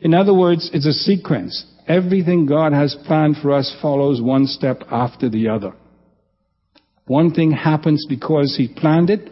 [0.00, 1.64] In other words, it's a sequence.
[1.88, 5.72] Everything God has planned for us follows one step after the other.
[7.06, 9.30] One thing happens because he planned it,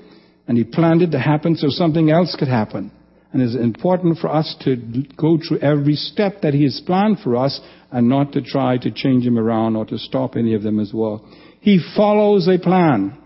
[0.49, 2.91] and he planned it to happen so something else could happen.
[3.33, 4.77] And it's important for us to
[5.19, 8.91] go through every step that he has planned for us and not to try to
[8.91, 11.29] change him around or to stop any of them as well.
[11.61, 13.19] He follows a plan.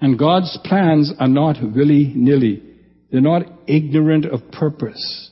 [0.00, 2.62] And God's plans are not willy-nilly.
[3.10, 5.30] They're not ignorant of purpose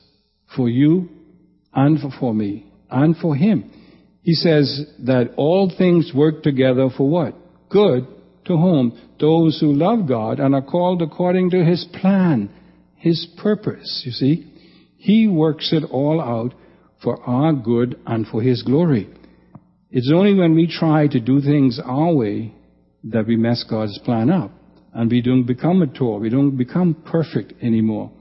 [0.55, 1.09] for you
[1.73, 3.71] and for me and for him.
[4.23, 7.35] He says that all things work together for what?
[7.71, 8.05] good
[8.45, 8.99] to whom?
[9.19, 12.49] Those who love God and are called according to his plan.
[12.97, 14.47] His purpose, you see.
[14.97, 16.53] He works it all out
[17.01, 19.09] for our good and for His glory.
[19.89, 22.53] It's only when we try to do things our way
[23.05, 24.51] that we mess God's plan up.
[24.93, 26.19] And we don't become mature.
[26.19, 28.11] We don't become perfect anymore.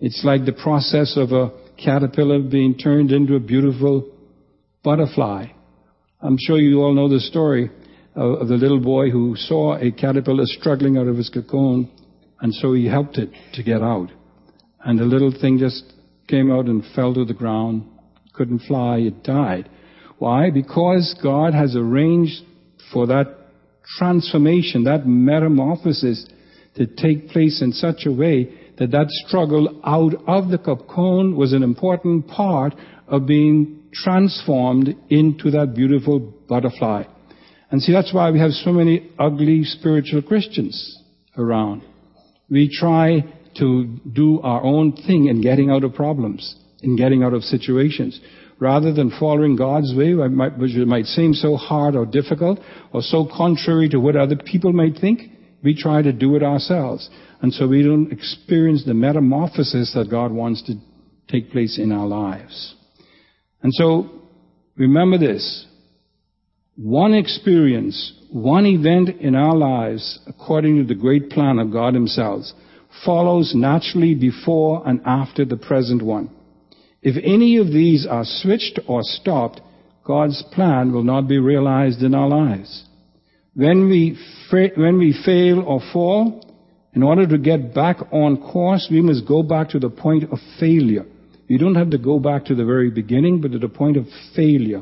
[0.00, 4.10] It's like the process of a caterpillar being turned into a beautiful
[4.82, 5.46] butterfly.
[6.20, 7.70] I'm sure you all know the story
[8.14, 11.90] of, the little boy who saw a caterpillar struggling out of his cocoon,
[12.40, 14.10] and so he helped it to get out.
[14.84, 15.92] And the little thing just
[16.28, 17.86] came out and fell to the ground,
[18.32, 19.68] couldn't fly, it died.
[20.18, 20.50] Why?
[20.50, 22.42] Because God has arranged
[22.92, 23.36] for that
[23.98, 26.26] transformation, that metamorphosis
[26.76, 31.52] to take place in such a way that that struggle out of the cocoon was
[31.52, 32.74] an important part
[33.06, 36.18] of being transformed into that beautiful
[36.48, 37.04] butterfly.
[37.70, 41.02] And see, that's why we have so many ugly spiritual Christians
[41.36, 41.82] around.
[42.50, 43.24] We try
[43.58, 48.20] to do our own thing in getting out of problems, in getting out of situations.
[48.60, 52.60] Rather than following God's way, which might seem so hard or difficult
[52.92, 55.22] or so contrary to what other people might think,
[55.64, 57.08] we try to do it ourselves.
[57.40, 60.74] And so we don't experience the metamorphosis that God wants to
[61.28, 62.74] take place in our lives.
[63.62, 64.10] And so,
[64.76, 65.66] remember this.
[66.76, 72.44] One experience, one event in our lives, according to the great plan of God Himself,
[73.04, 76.30] follows naturally before and after the present one.
[77.02, 79.60] If any of these are switched or stopped,
[80.04, 82.84] God's plan will not be realized in our lives.
[83.54, 84.18] When we,
[84.50, 86.44] when we fail or fall,
[86.92, 90.38] in order to get back on course, we must go back to the point of
[90.58, 91.06] failure.
[91.46, 94.06] You don't have to go back to the very beginning, but to the point of
[94.34, 94.80] failure.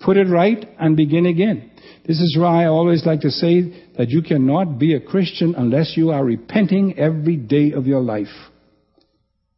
[0.00, 1.70] Put it right and begin again.
[2.06, 5.94] This is why I always like to say that you cannot be a Christian unless
[5.96, 8.28] you are repenting every day of your life.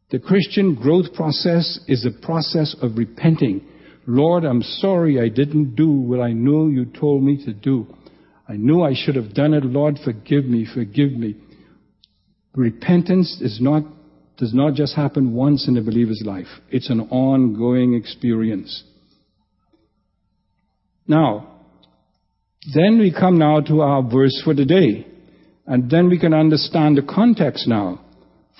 [0.09, 3.67] The Christian growth process is a process of repenting.
[4.05, 7.87] Lord, I'm sorry I didn't do what I knew you told me to do.
[8.47, 9.65] I knew I should have done it.
[9.65, 11.35] Lord, forgive me, forgive me.
[12.55, 13.83] Repentance is not
[14.37, 16.47] does not just happen once in a believer's life.
[16.69, 18.83] It's an ongoing experience.
[21.07, 21.57] Now,
[22.73, 25.07] then we come now to our verse for today.
[25.65, 28.01] And then we can understand the context now.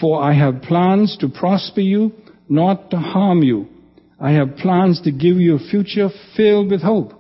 [0.01, 2.11] For I have plans to prosper you,
[2.49, 3.67] not to harm you.
[4.19, 7.13] I have plans to give you a future filled with hope.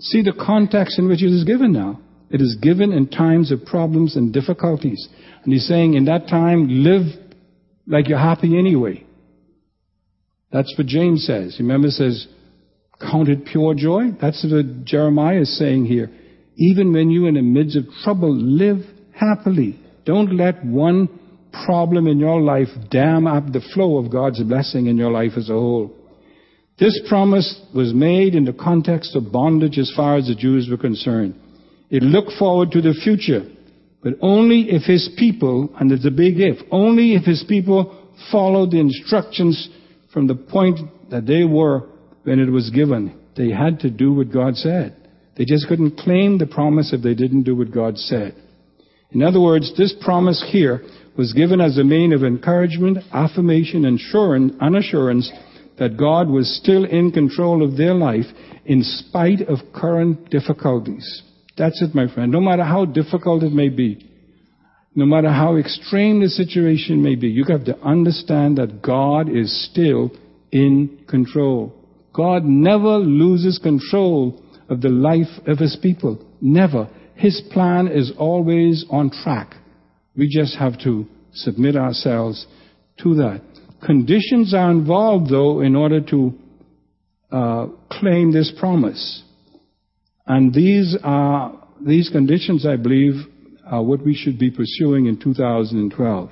[0.00, 2.00] See the context in which it is given now.
[2.30, 5.08] It is given in times of problems and difficulties.
[5.44, 7.02] And he's saying in that time, live
[7.86, 9.04] like you're happy anyway.
[10.52, 11.56] That's what James says.
[11.58, 12.26] Remember, it says,
[13.00, 14.12] count it pure joy.
[14.20, 16.10] That's what Jeremiah is saying here.
[16.56, 18.84] Even when you're in the midst of trouble, live
[19.14, 19.80] happily.
[20.04, 21.08] Don't let one
[21.64, 25.50] problem in your life dam up the flow of God's blessing in your life as
[25.50, 25.94] a whole.
[26.80, 30.78] This promise was made in the context of bondage as far as the Jews were
[30.78, 31.34] concerned.
[31.90, 33.44] It looked forward to the future.
[34.02, 38.70] But only if his people, and it's a big if, only if his people followed
[38.70, 39.68] the instructions
[40.10, 41.86] from the point that they were
[42.22, 43.14] when it was given.
[43.36, 44.96] They had to do what God said.
[45.36, 48.34] They just couldn't claim the promise if they didn't do what God said.
[49.10, 50.82] In other words, this promise here
[51.18, 55.30] was given as a mean of encouragement, affirmation, and assurance
[55.80, 58.26] that God was still in control of their life
[58.66, 61.22] in spite of current difficulties.
[61.56, 62.30] That's it, my friend.
[62.30, 64.06] No matter how difficult it may be,
[64.94, 69.68] no matter how extreme the situation may be, you have to understand that God is
[69.70, 70.10] still
[70.52, 71.74] in control.
[72.12, 76.22] God never loses control of the life of His people.
[76.42, 76.90] Never.
[77.14, 79.54] His plan is always on track.
[80.14, 82.46] We just have to submit ourselves
[83.02, 83.42] to that.
[83.84, 86.34] Conditions are involved, though, in order to
[87.32, 89.22] uh, claim this promise.
[90.26, 93.14] And these are, these conditions, I believe,
[93.64, 96.30] are what we should be pursuing in 2012.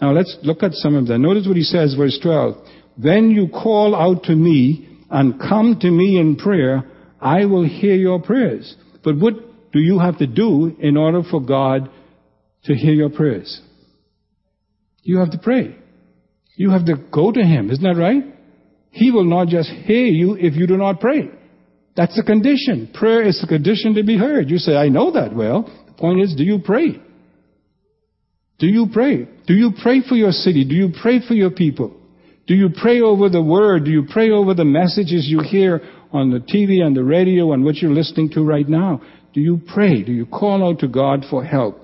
[0.00, 1.22] Now let's look at some of them.
[1.22, 2.56] Notice what he says, verse 12.
[2.98, 6.84] Then you call out to me and come to me in prayer,
[7.20, 8.74] I will hear your prayers.
[9.02, 9.34] But what
[9.72, 11.90] do you have to do in order for God
[12.64, 13.60] to hear your prayers?
[15.02, 15.76] You have to pray.
[16.56, 17.70] You have to go to Him.
[17.70, 18.22] Isn't that right?
[18.90, 21.28] He will not just hear you if you do not pray.
[21.96, 22.90] That's the condition.
[22.92, 24.50] Prayer is the condition to be heard.
[24.50, 25.70] You say, I know that well.
[25.86, 27.00] The point is, do you pray?
[28.58, 29.28] Do you pray?
[29.46, 30.64] Do you pray for your city?
[30.64, 31.94] Do you pray for your people?
[32.46, 33.84] Do you pray over the word?
[33.84, 35.82] Do you pray over the messages you hear
[36.12, 39.02] on the TV and the radio and what you're listening to right now?
[39.34, 40.02] Do you pray?
[40.02, 41.80] Do you call out to God for help?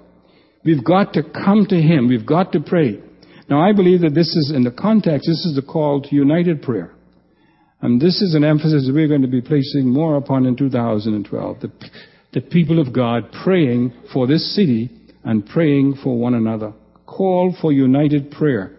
[0.65, 2.09] We've got to come to Him.
[2.09, 3.01] We've got to pray.
[3.49, 6.63] Now I believe that this is, in the context, this is the call to united
[6.63, 6.93] prayer.
[7.81, 11.61] And this is an emphasis that we're going to be placing more upon in 2012.
[11.61, 11.73] The,
[12.33, 14.91] the people of God praying for this city
[15.25, 16.73] and praying for one another.
[17.07, 18.77] Call for united prayer,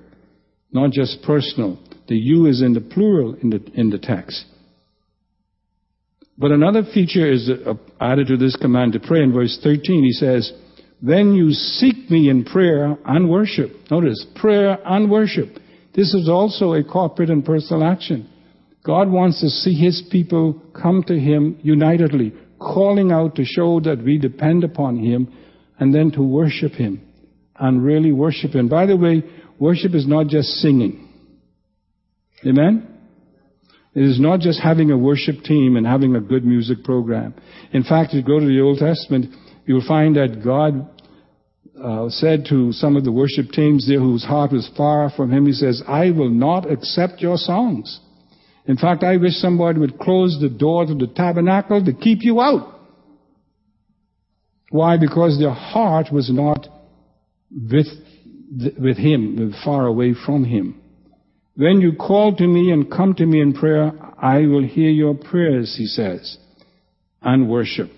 [0.72, 1.78] not just personal.
[2.08, 4.46] The you is in the plural in the, in the text.
[6.38, 10.04] But another feature is uh, added to this command to pray in verse 13.
[10.04, 10.52] He says,
[11.06, 13.72] Then you seek me in prayer and worship.
[13.92, 15.50] Notice, prayer and worship.
[15.94, 18.30] This is also a corporate and personal action.
[18.86, 24.02] God wants to see His people come to Him unitedly, calling out to show that
[24.02, 25.32] we depend upon Him
[25.78, 27.02] and then to worship Him
[27.60, 28.70] and really worship Him.
[28.70, 29.24] By the way,
[29.60, 31.10] worship is not just singing.
[32.46, 32.88] Amen?
[33.94, 37.36] It is not just having a worship team and having a good music program.
[37.74, 39.36] In fact, if you go to the Old Testament,
[39.66, 40.90] you'll find that God
[41.82, 45.46] uh, said to some of the worship teams there whose heart was far from Him,
[45.46, 48.00] He says, I will not accept your songs.
[48.66, 52.40] In fact, I wish somebody would close the door to the tabernacle to keep you
[52.40, 52.80] out.
[54.70, 54.98] Why?
[54.98, 56.68] Because their heart was not
[57.52, 57.88] with,
[58.80, 60.80] with Him, far away from Him.
[61.56, 65.14] When you call to me and come to me in prayer, I will hear your
[65.14, 66.38] prayers, he says,
[67.22, 67.92] and worship.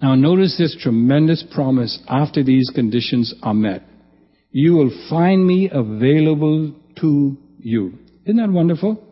[0.00, 3.82] Now notice this tremendous promise after these conditions are met.
[4.50, 7.98] You will find me available to you.
[8.24, 9.04] Isn't that wonderful?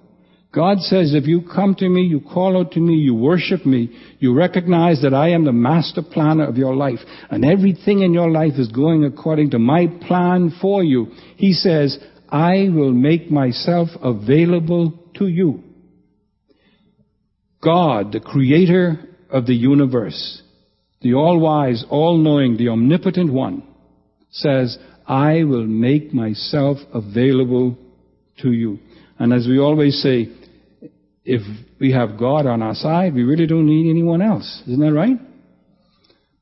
[0.55, 3.91] God says, if you come to me, you call out to me, you worship me,
[4.21, 8.31] you recognize that I am the master planner of your life, and everything in your
[8.31, 11.09] life is going according to my plan for you.
[11.37, 11.99] He says,
[12.31, 15.63] I will make myself available to you.
[17.63, 20.43] God, the creator of the universe,
[21.07, 23.63] the all-wise, all-knowing, the omnipotent one,
[24.31, 24.77] says,
[25.07, 27.79] I will make myself available
[28.43, 28.81] to you.
[29.21, 30.29] And as we always say,
[31.25, 31.43] if
[31.81, 34.63] we have God on our side, we really don't need anyone else.
[34.67, 35.17] Isn't that right?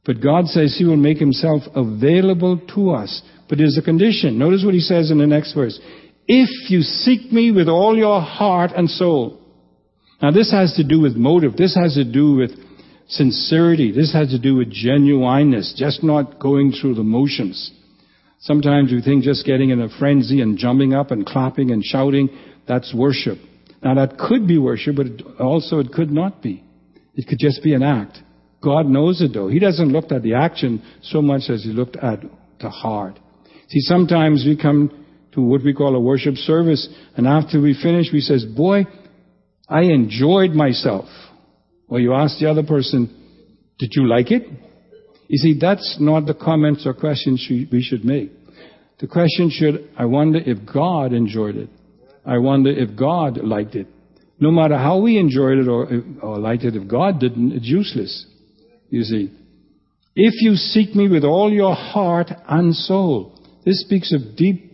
[0.06, 3.22] But God says He will make Himself available to us.
[3.48, 4.38] But there's a condition.
[4.38, 5.78] Notice what He says in the next verse.
[6.26, 9.40] If you seek me with all your heart and soul.
[10.22, 11.54] Now this has to do with motive.
[11.54, 12.50] This has to do with
[13.08, 13.92] sincerity.
[13.92, 17.70] This has to do with genuineness, just not going through the motions.
[18.40, 22.28] Sometimes we think just getting in a frenzy and jumping up and clapping and shouting,
[22.68, 23.38] that's worship.
[23.82, 26.64] Now that could be worship, but also it could not be.
[27.14, 28.18] It could just be an act.
[28.62, 29.48] God knows it though.
[29.48, 32.20] He doesn't look at the action so much as he looked at
[32.60, 33.18] the heart.
[33.68, 38.06] See, sometimes we come to what we call a worship service, and after we finish,
[38.12, 38.86] we says, boy,
[39.68, 41.06] I enjoyed myself.
[41.88, 43.08] Or you ask the other person,
[43.78, 44.48] did you like it?
[45.28, 48.30] You see, that's not the comments or questions we should make.
[49.00, 51.68] The question should, I wonder if God enjoyed it.
[52.24, 53.86] I wonder if God liked it.
[54.40, 55.88] No matter how we enjoyed it or,
[56.22, 58.26] or liked it, if God didn't, it's useless.
[58.90, 59.30] You see.
[60.16, 64.72] If you seek me with all your heart and soul, this speaks of deep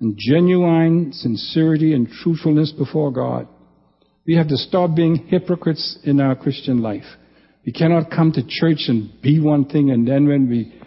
[0.00, 3.48] and genuine sincerity and truthfulness before God.
[4.26, 7.04] We have to stop being hypocrites in our Christian life.
[7.66, 10.80] We cannot come to church and be one thing and then when we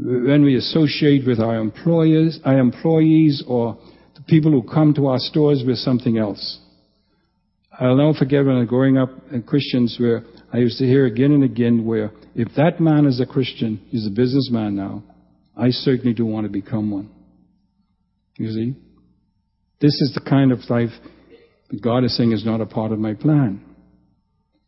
[0.00, 3.76] when we associate with our employers, our employees or
[4.14, 6.60] the people who come to our stores with something else.
[7.72, 11.06] I'll never forget when I was growing up in Christians where I used to hear
[11.06, 15.02] again and again where if that man is a Christian, he's a businessman now,
[15.56, 17.10] I certainly do want to become one.
[18.36, 18.76] You see?
[19.80, 20.90] This is the kind of life
[21.70, 23.62] that God is saying is not a part of my plan.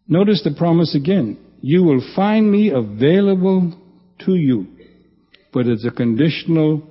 [0.06, 1.38] Notice the promise again.
[1.60, 3.78] You will find me available
[4.26, 4.66] to you.
[5.52, 6.82] But it's a conditional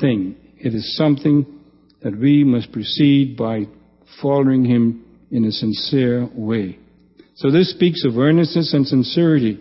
[0.00, 0.36] thing.
[0.58, 1.46] It is something
[2.02, 3.66] that we must proceed by
[4.20, 6.78] following Him in a sincere way.
[7.36, 9.60] So this speaks of earnestness and sincerity,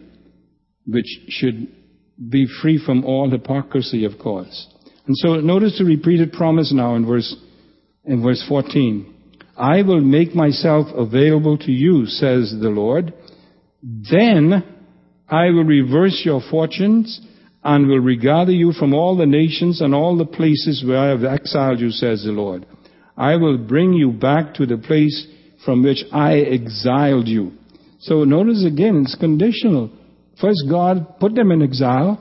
[0.85, 1.67] which should
[2.29, 4.67] be free from all hypocrisy, of course.
[5.07, 7.35] And so notice the repeated promise now in verse,
[8.05, 9.12] in verse 14.
[9.57, 13.13] I will make myself available to you, says the Lord.
[13.81, 14.63] Then
[15.29, 17.21] I will reverse your fortunes
[17.63, 21.23] and will regather you from all the nations and all the places where I have
[21.23, 22.65] exiled you, says the Lord.
[23.15, 25.27] I will bring you back to the place
[25.63, 27.53] from which I exiled you.
[27.99, 29.91] So notice again, it's conditional.
[30.41, 32.19] First, God put them in exile,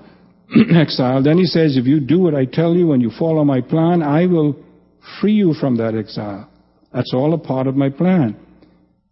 [0.75, 1.23] exile.
[1.23, 4.03] Then He says, if you do what I tell you and you follow my plan,
[4.03, 4.57] I will
[5.21, 6.49] free you from that exile.
[6.93, 8.37] That's all a part of my plan.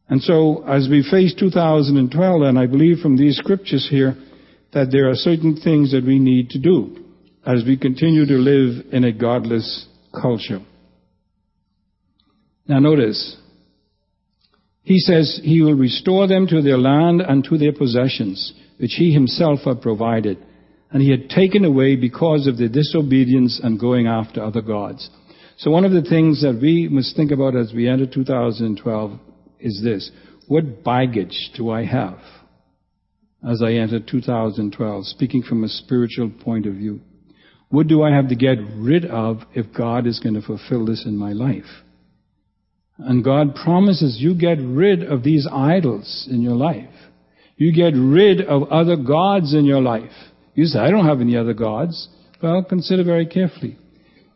[0.09, 4.17] And so, as we face 2012, and I believe from these scriptures here,
[4.73, 6.97] that there are certain things that we need to do.
[7.45, 10.61] as we continue to live in a godless culture.
[12.67, 13.37] Now notice,
[14.83, 19.13] he says he will restore them to their land and to their possessions, which he
[19.13, 20.39] himself had provided,
[20.91, 25.09] and he had taken away because of their disobedience and going after other gods.
[25.61, 29.21] So one of the things that we must think about as we enter 2012
[29.59, 30.11] is this.
[30.49, 32.19] What baggage do I have
[33.47, 37.01] as I enter 2012, speaking from a spiritual point of view?
[37.69, 41.05] What do I have to get rid of if God is going to fulfill this
[41.05, 41.69] in my life?
[42.97, 46.89] And God promises you get rid of these idols in your life.
[47.59, 50.11] You get rid of other gods in your life.
[50.55, 52.09] You say, I don't have any other gods.
[52.43, 53.77] Well, consider very carefully.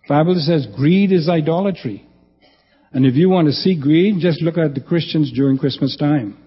[0.09, 2.07] Bible says greed is idolatry.
[2.93, 6.39] And if you want to see greed, just look at the Christians during Christmas time.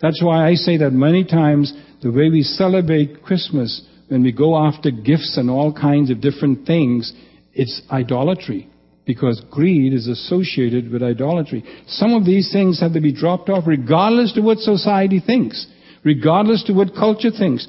[0.00, 1.72] That's why I say that many times
[2.02, 6.66] the way we celebrate Christmas, when we go after gifts and all kinds of different
[6.66, 7.12] things,
[7.52, 8.68] it's idolatry
[9.06, 11.64] because greed is associated with idolatry.
[11.86, 15.66] Some of these things have to be dropped off regardless to what society thinks,
[16.06, 17.68] regardless to what culture thinks,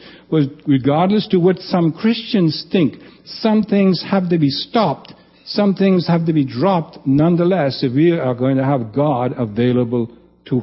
[0.66, 2.94] regardless to what some Christians think.
[3.26, 5.14] Some things have to be stopped.
[5.46, 10.16] Some things have to be dropped nonetheless if we are going to have God available
[10.46, 10.62] to,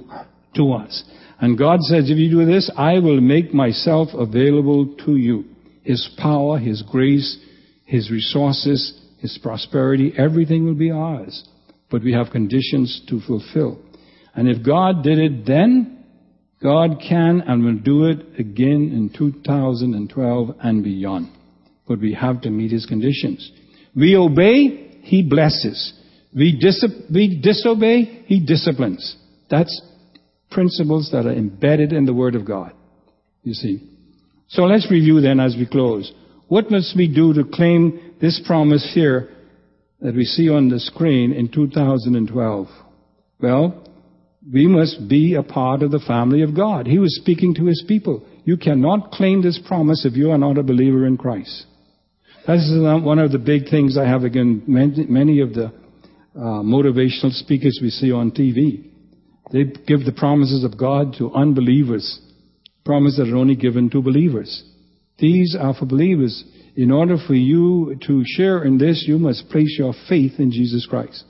[0.54, 1.04] to us.
[1.40, 5.44] And God says, if you do this, I will make myself available to you.
[5.82, 7.38] His power, His grace,
[7.84, 11.48] His resources, his prosperity, everything will be ours.
[11.90, 13.78] But we have conditions to fulfill.
[14.34, 16.03] And if God did it then,
[16.64, 21.30] God can and will do it again in 2012 and beyond.
[21.86, 23.52] But we have to meet His conditions.
[23.94, 25.92] We obey, He blesses.
[26.34, 29.14] We, dis- we disobey, He disciplines.
[29.50, 29.78] That's
[30.50, 32.72] principles that are embedded in the Word of God.
[33.42, 33.86] You see.
[34.48, 36.10] So let's review then as we close.
[36.48, 39.28] What must we do to claim this promise here
[40.00, 42.68] that we see on the screen in 2012?
[43.38, 43.83] Well,
[44.52, 46.86] we must be a part of the family of God.
[46.86, 48.26] He was speaking to his people.
[48.44, 51.66] You cannot claim this promise if you are not a believer in Christ.
[52.46, 57.32] This is one of the big things I have against many of the uh, motivational
[57.32, 58.90] speakers we see on TV.
[59.50, 62.20] They give the promises of God to unbelievers,
[62.84, 64.62] promises that are only given to believers.
[65.18, 66.44] These are for believers.
[66.76, 70.86] In order for you to share in this, you must place your faith in Jesus
[70.86, 71.24] Christ.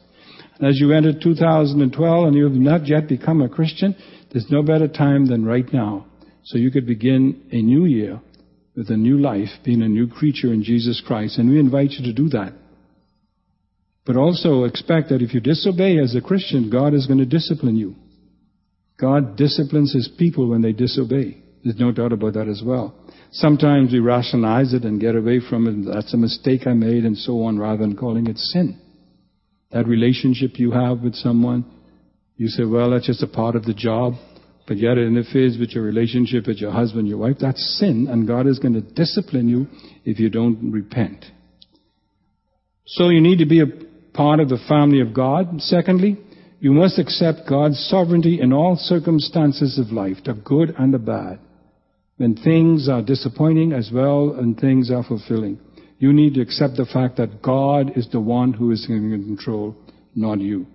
[0.59, 3.97] And as you enter 2012 and you have not yet become a Christian,
[4.31, 6.07] there's no better time than right now.
[6.45, 8.21] So you could begin a new year
[8.77, 11.39] with a new life, being a new creature in Jesus Christ.
[11.39, 12.53] And we invite you to do that.
[14.05, 17.77] But also expect that if you disobey as a Christian, God is going to discipline
[17.77, 17.97] you.
[19.01, 21.43] God disciplines his people when they disobey.
[21.65, 22.95] There's no doubt about that as well.
[23.33, 25.93] Sometimes we rationalize it and get away from it.
[25.93, 28.81] That's a mistake I made and so on rather than calling it sin.
[29.75, 31.67] That relationship you have with someone,
[32.37, 34.15] you say, well, that's just a part of the job,
[34.67, 37.37] but yet it interferes with your relationship with your husband, your wife.
[37.41, 39.67] That's sin and God is going to discipline you
[40.05, 41.27] if you don't repent.
[42.87, 43.67] So you need to be a
[44.15, 45.61] part of the family of God.
[45.61, 46.19] Secondly,
[46.61, 51.39] you must accept God's sovereignty in all circumstances of life, the good and the bad
[52.17, 55.59] when things are disappointing as well and things are fulfilling.
[56.05, 59.75] You need to accept the fact that God is the one who is in control,
[60.15, 60.67] not you.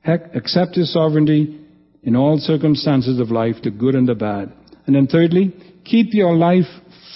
[0.00, 1.60] Heck, accept His sovereignty
[2.04, 4.52] in all circumstances of life, the good and the bad.
[4.86, 5.52] And then thirdly,
[5.84, 6.70] keep your life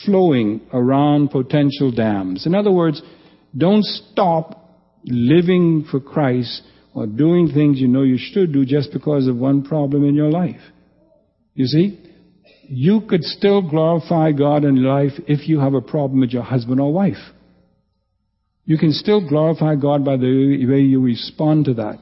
[0.04, 2.44] flowing around potential dams.
[2.44, 3.00] In other words,
[3.56, 6.62] don't stop living for Christ
[6.92, 10.32] or doing things you know you should do just because of one problem in your
[10.32, 10.60] life.
[11.54, 12.00] You see?
[12.72, 16.80] you could still glorify God in life if you have a problem with your husband
[16.80, 17.16] or wife.
[18.70, 21.98] You can still glorify God by the way you respond to that.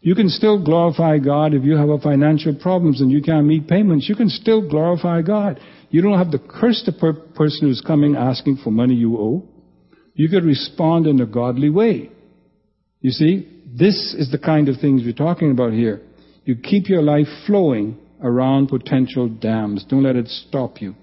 [0.00, 4.08] You can still glorify God if you have financial problems and you can't meet payments.
[4.08, 5.58] You can still glorify God.
[5.90, 9.42] You don't have to curse the per- person who's coming asking for money you owe.
[10.14, 12.12] You could respond in a godly way.
[13.00, 16.00] You see, this is the kind of things we're talking about here.
[16.44, 19.84] You keep your life flowing around potential dams.
[19.90, 20.94] Don't let it stop you.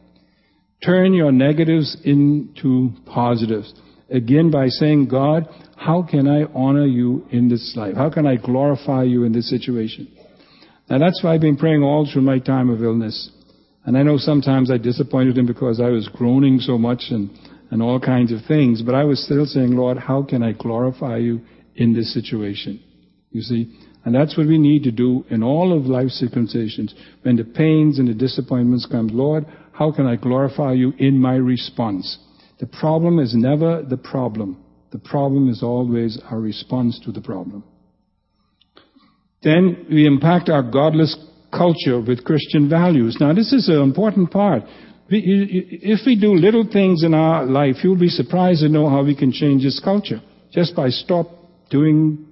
[0.85, 3.73] Turn your negatives into positives.
[4.11, 5.47] Again, by saying, God,
[5.77, 7.95] how can I honor you in this life?
[7.95, 10.07] How can I glorify you in this situation?
[10.89, 13.31] Now that's why I've been praying all through my time of illness.
[13.85, 17.31] And I know sometimes I disappointed him because I was groaning so much and,
[17.71, 21.17] and all kinds of things, but I was still saying, Lord, how can I glorify
[21.17, 21.41] you
[21.75, 22.83] in this situation?
[23.31, 23.73] You see?
[24.03, 26.93] And that's what we need to do in all of life's circumstances.
[27.21, 31.35] When the pains and the disappointments come, Lord, how can I glorify you in my
[31.35, 32.17] response?
[32.61, 34.63] The problem is never the problem.
[34.91, 37.63] The problem is always our response to the problem.
[39.41, 41.17] Then we impact our godless
[41.51, 43.17] culture with Christian values.
[43.19, 44.61] Now, this is an important part.
[45.09, 49.15] If we do little things in our life, you'll be surprised to know how we
[49.15, 50.21] can change this culture
[50.53, 51.27] just by stop
[51.71, 52.27] doing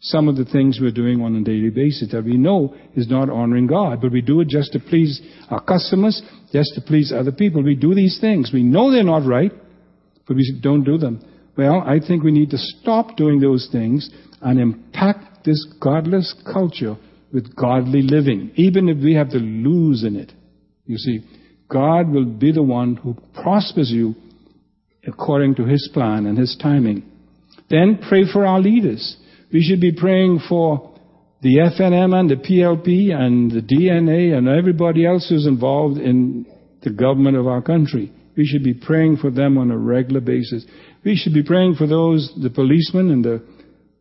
[0.00, 3.28] some of the things we're doing on a daily basis that we know is not
[3.28, 5.20] honoring God, but we do it just to please
[5.50, 6.22] our customers,
[6.52, 7.62] just to please other people.
[7.62, 8.50] We do these things.
[8.52, 9.52] We know they're not right,
[10.26, 11.22] but we don't do them.
[11.56, 14.08] Well, I think we need to stop doing those things
[14.40, 16.96] and impact this godless culture
[17.32, 20.32] with godly living, even if we have to lose in it.
[20.86, 21.20] You see,
[21.68, 24.14] God will be the one who prospers you
[25.06, 27.04] according to His plan and His timing.
[27.68, 29.16] Then pray for our leaders.
[29.52, 30.94] We should be praying for
[31.42, 36.46] the FNM and the PLP and the DNA and everybody else who's involved in
[36.82, 38.12] the government of our country.
[38.36, 40.64] We should be praying for them on a regular basis.
[41.04, 43.42] We should be praying for those, the policemen and the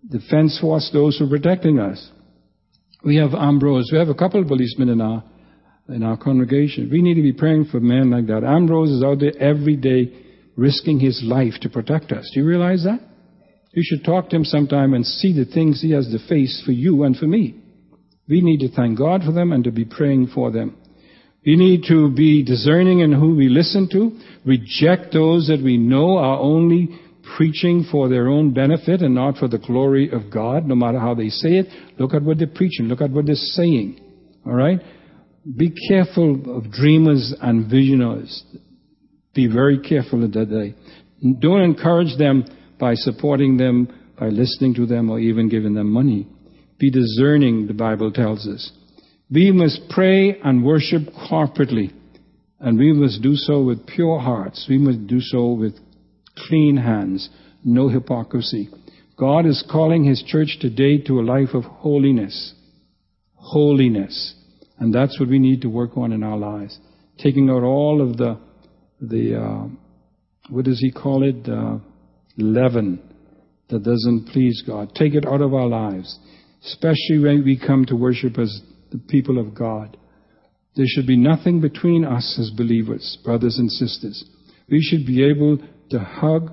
[0.09, 2.09] defense force, those who are protecting us.
[3.03, 3.89] We have Ambrose.
[3.91, 5.23] We have a couple of policemen in our
[5.87, 6.89] in our congregation.
[6.91, 8.43] We need to be praying for men like that.
[8.43, 10.13] Ambrose is out there every day
[10.55, 12.29] risking his life to protect us.
[12.33, 12.99] Do you realize that?
[13.71, 16.71] You should talk to him sometime and see the things he has to face for
[16.71, 17.55] you and for me.
[18.27, 20.75] We need to thank God for them and to be praying for them.
[21.45, 26.17] We need to be discerning in who we listen to, reject those that we know
[26.17, 26.89] are only
[27.37, 31.13] preaching for their own benefit and not for the glory of God, no matter how
[31.13, 31.67] they say it.
[31.97, 32.87] Look at what they're preaching.
[32.87, 33.99] Look at what they're saying.
[34.45, 34.79] All right?
[35.57, 38.43] Be careful of dreamers and visionaries.
[39.33, 40.75] Be very careful of that day.
[41.39, 42.45] Don't encourage them
[42.79, 46.27] by supporting them, by listening to them, or even giving them money.
[46.79, 48.71] Be discerning, the Bible tells us.
[49.29, 51.91] We must pray and worship corporately,
[52.59, 54.65] and we must do so with pure hearts.
[54.67, 55.75] We must do so with
[56.35, 57.29] clean hands,
[57.63, 58.69] no hypocrisy.
[59.17, 62.53] God is calling His church today to a life of holiness.
[63.35, 64.33] Holiness.
[64.79, 66.79] And that's what we need to work on in our lives.
[67.17, 68.39] Taking out all of the,
[69.01, 69.67] the, uh,
[70.49, 71.47] what does He call it?
[71.49, 71.79] Uh,
[72.41, 72.99] leaven
[73.69, 74.93] that doesn't please God.
[74.95, 76.17] Take it out of our lives.
[76.65, 78.61] Especially when we come to worship as
[78.91, 79.95] the people of God.
[80.75, 84.23] There should be nothing between us as believers, brothers and sisters.
[84.69, 85.57] We should be able
[85.91, 86.51] to hug.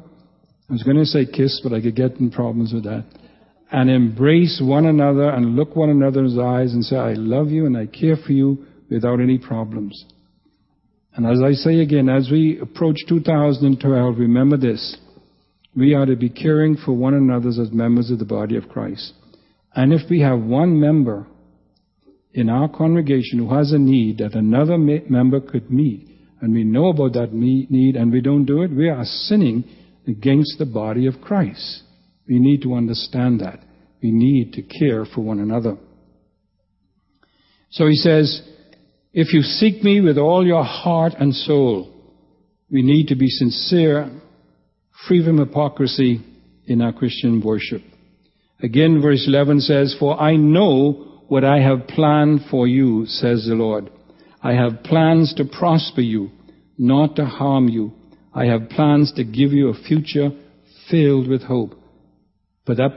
[0.69, 3.05] I was going to say kiss, but I could get in problems with that.
[3.71, 7.77] And embrace one another and look one another's eyes and say, I love you and
[7.77, 10.05] I care for you without any problems.
[11.15, 14.97] And as I say again, as we approach 2012, remember this.
[15.77, 19.13] We are to be caring for one another as members of the body of Christ.
[19.75, 21.27] And if we have one member
[22.33, 26.09] in our congregation who has a need that another member could meet,
[26.41, 29.65] and we know about that need and we don't do it, we are sinning
[30.07, 31.83] against the body of Christ.
[32.27, 33.61] We need to understand that.
[34.03, 35.77] We need to care for one another.
[37.71, 38.43] So he says,
[39.13, 41.93] if you seek me with all your heart and soul,
[42.71, 44.11] we need to be sincere,
[45.07, 46.21] free from hypocrisy
[46.67, 47.83] in our Christian worship.
[48.61, 53.55] Again, verse 11 says, For I know what I have planned for you, says the
[53.55, 53.91] Lord.
[54.43, 56.31] I have plans to prosper you,
[56.79, 57.93] not to harm you.
[58.35, 60.31] I have plans to give you a future
[60.91, 61.75] filled with hope.
[62.65, 62.93] But that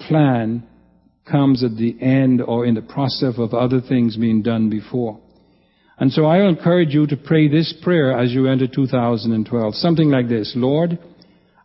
[0.00, 0.66] plan
[1.30, 5.20] comes at the end or in the process of other things being done before.
[5.98, 9.74] And so I encourage you to pray this prayer as you enter 2012.
[9.76, 10.52] Something like this.
[10.56, 10.98] Lord,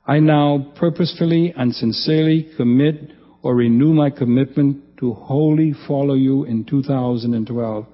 [0.10, 3.12] I now purposefully and sincerely commit
[3.44, 7.86] or renew my commitment to wholly follow you in 2012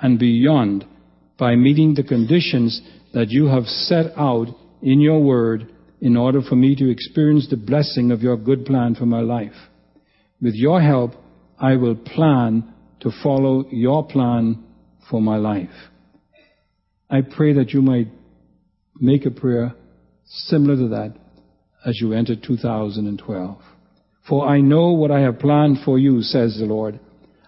[0.00, 0.84] and beyond
[1.36, 2.80] by meeting the conditions
[3.14, 4.46] that you have set out
[4.80, 8.94] in your word in order for me to experience the blessing of your good plan
[8.94, 9.56] for my life.
[10.40, 11.14] With your help,
[11.58, 14.62] I will plan to follow your plan
[15.10, 15.90] for my life.
[17.10, 18.12] I pray that you might
[19.00, 19.74] make a prayer
[20.26, 21.25] similar to that
[21.86, 23.58] as you enter 2012.
[24.28, 26.98] For I know what I have planned for you, says the Lord.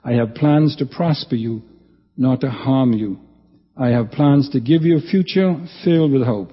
[0.04, 1.62] I have plans to prosper you,
[2.16, 3.18] not to harm you.
[3.76, 6.52] I have plans to give you a future filled with hope.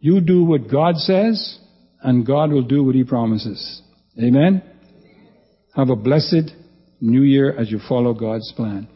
[0.00, 1.58] You do what God says,
[2.02, 3.82] and God will do what He promises.
[4.18, 4.62] Amen?
[5.76, 6.52] Have a blessed
[7.00, 8.88] new year as you follow God's plan.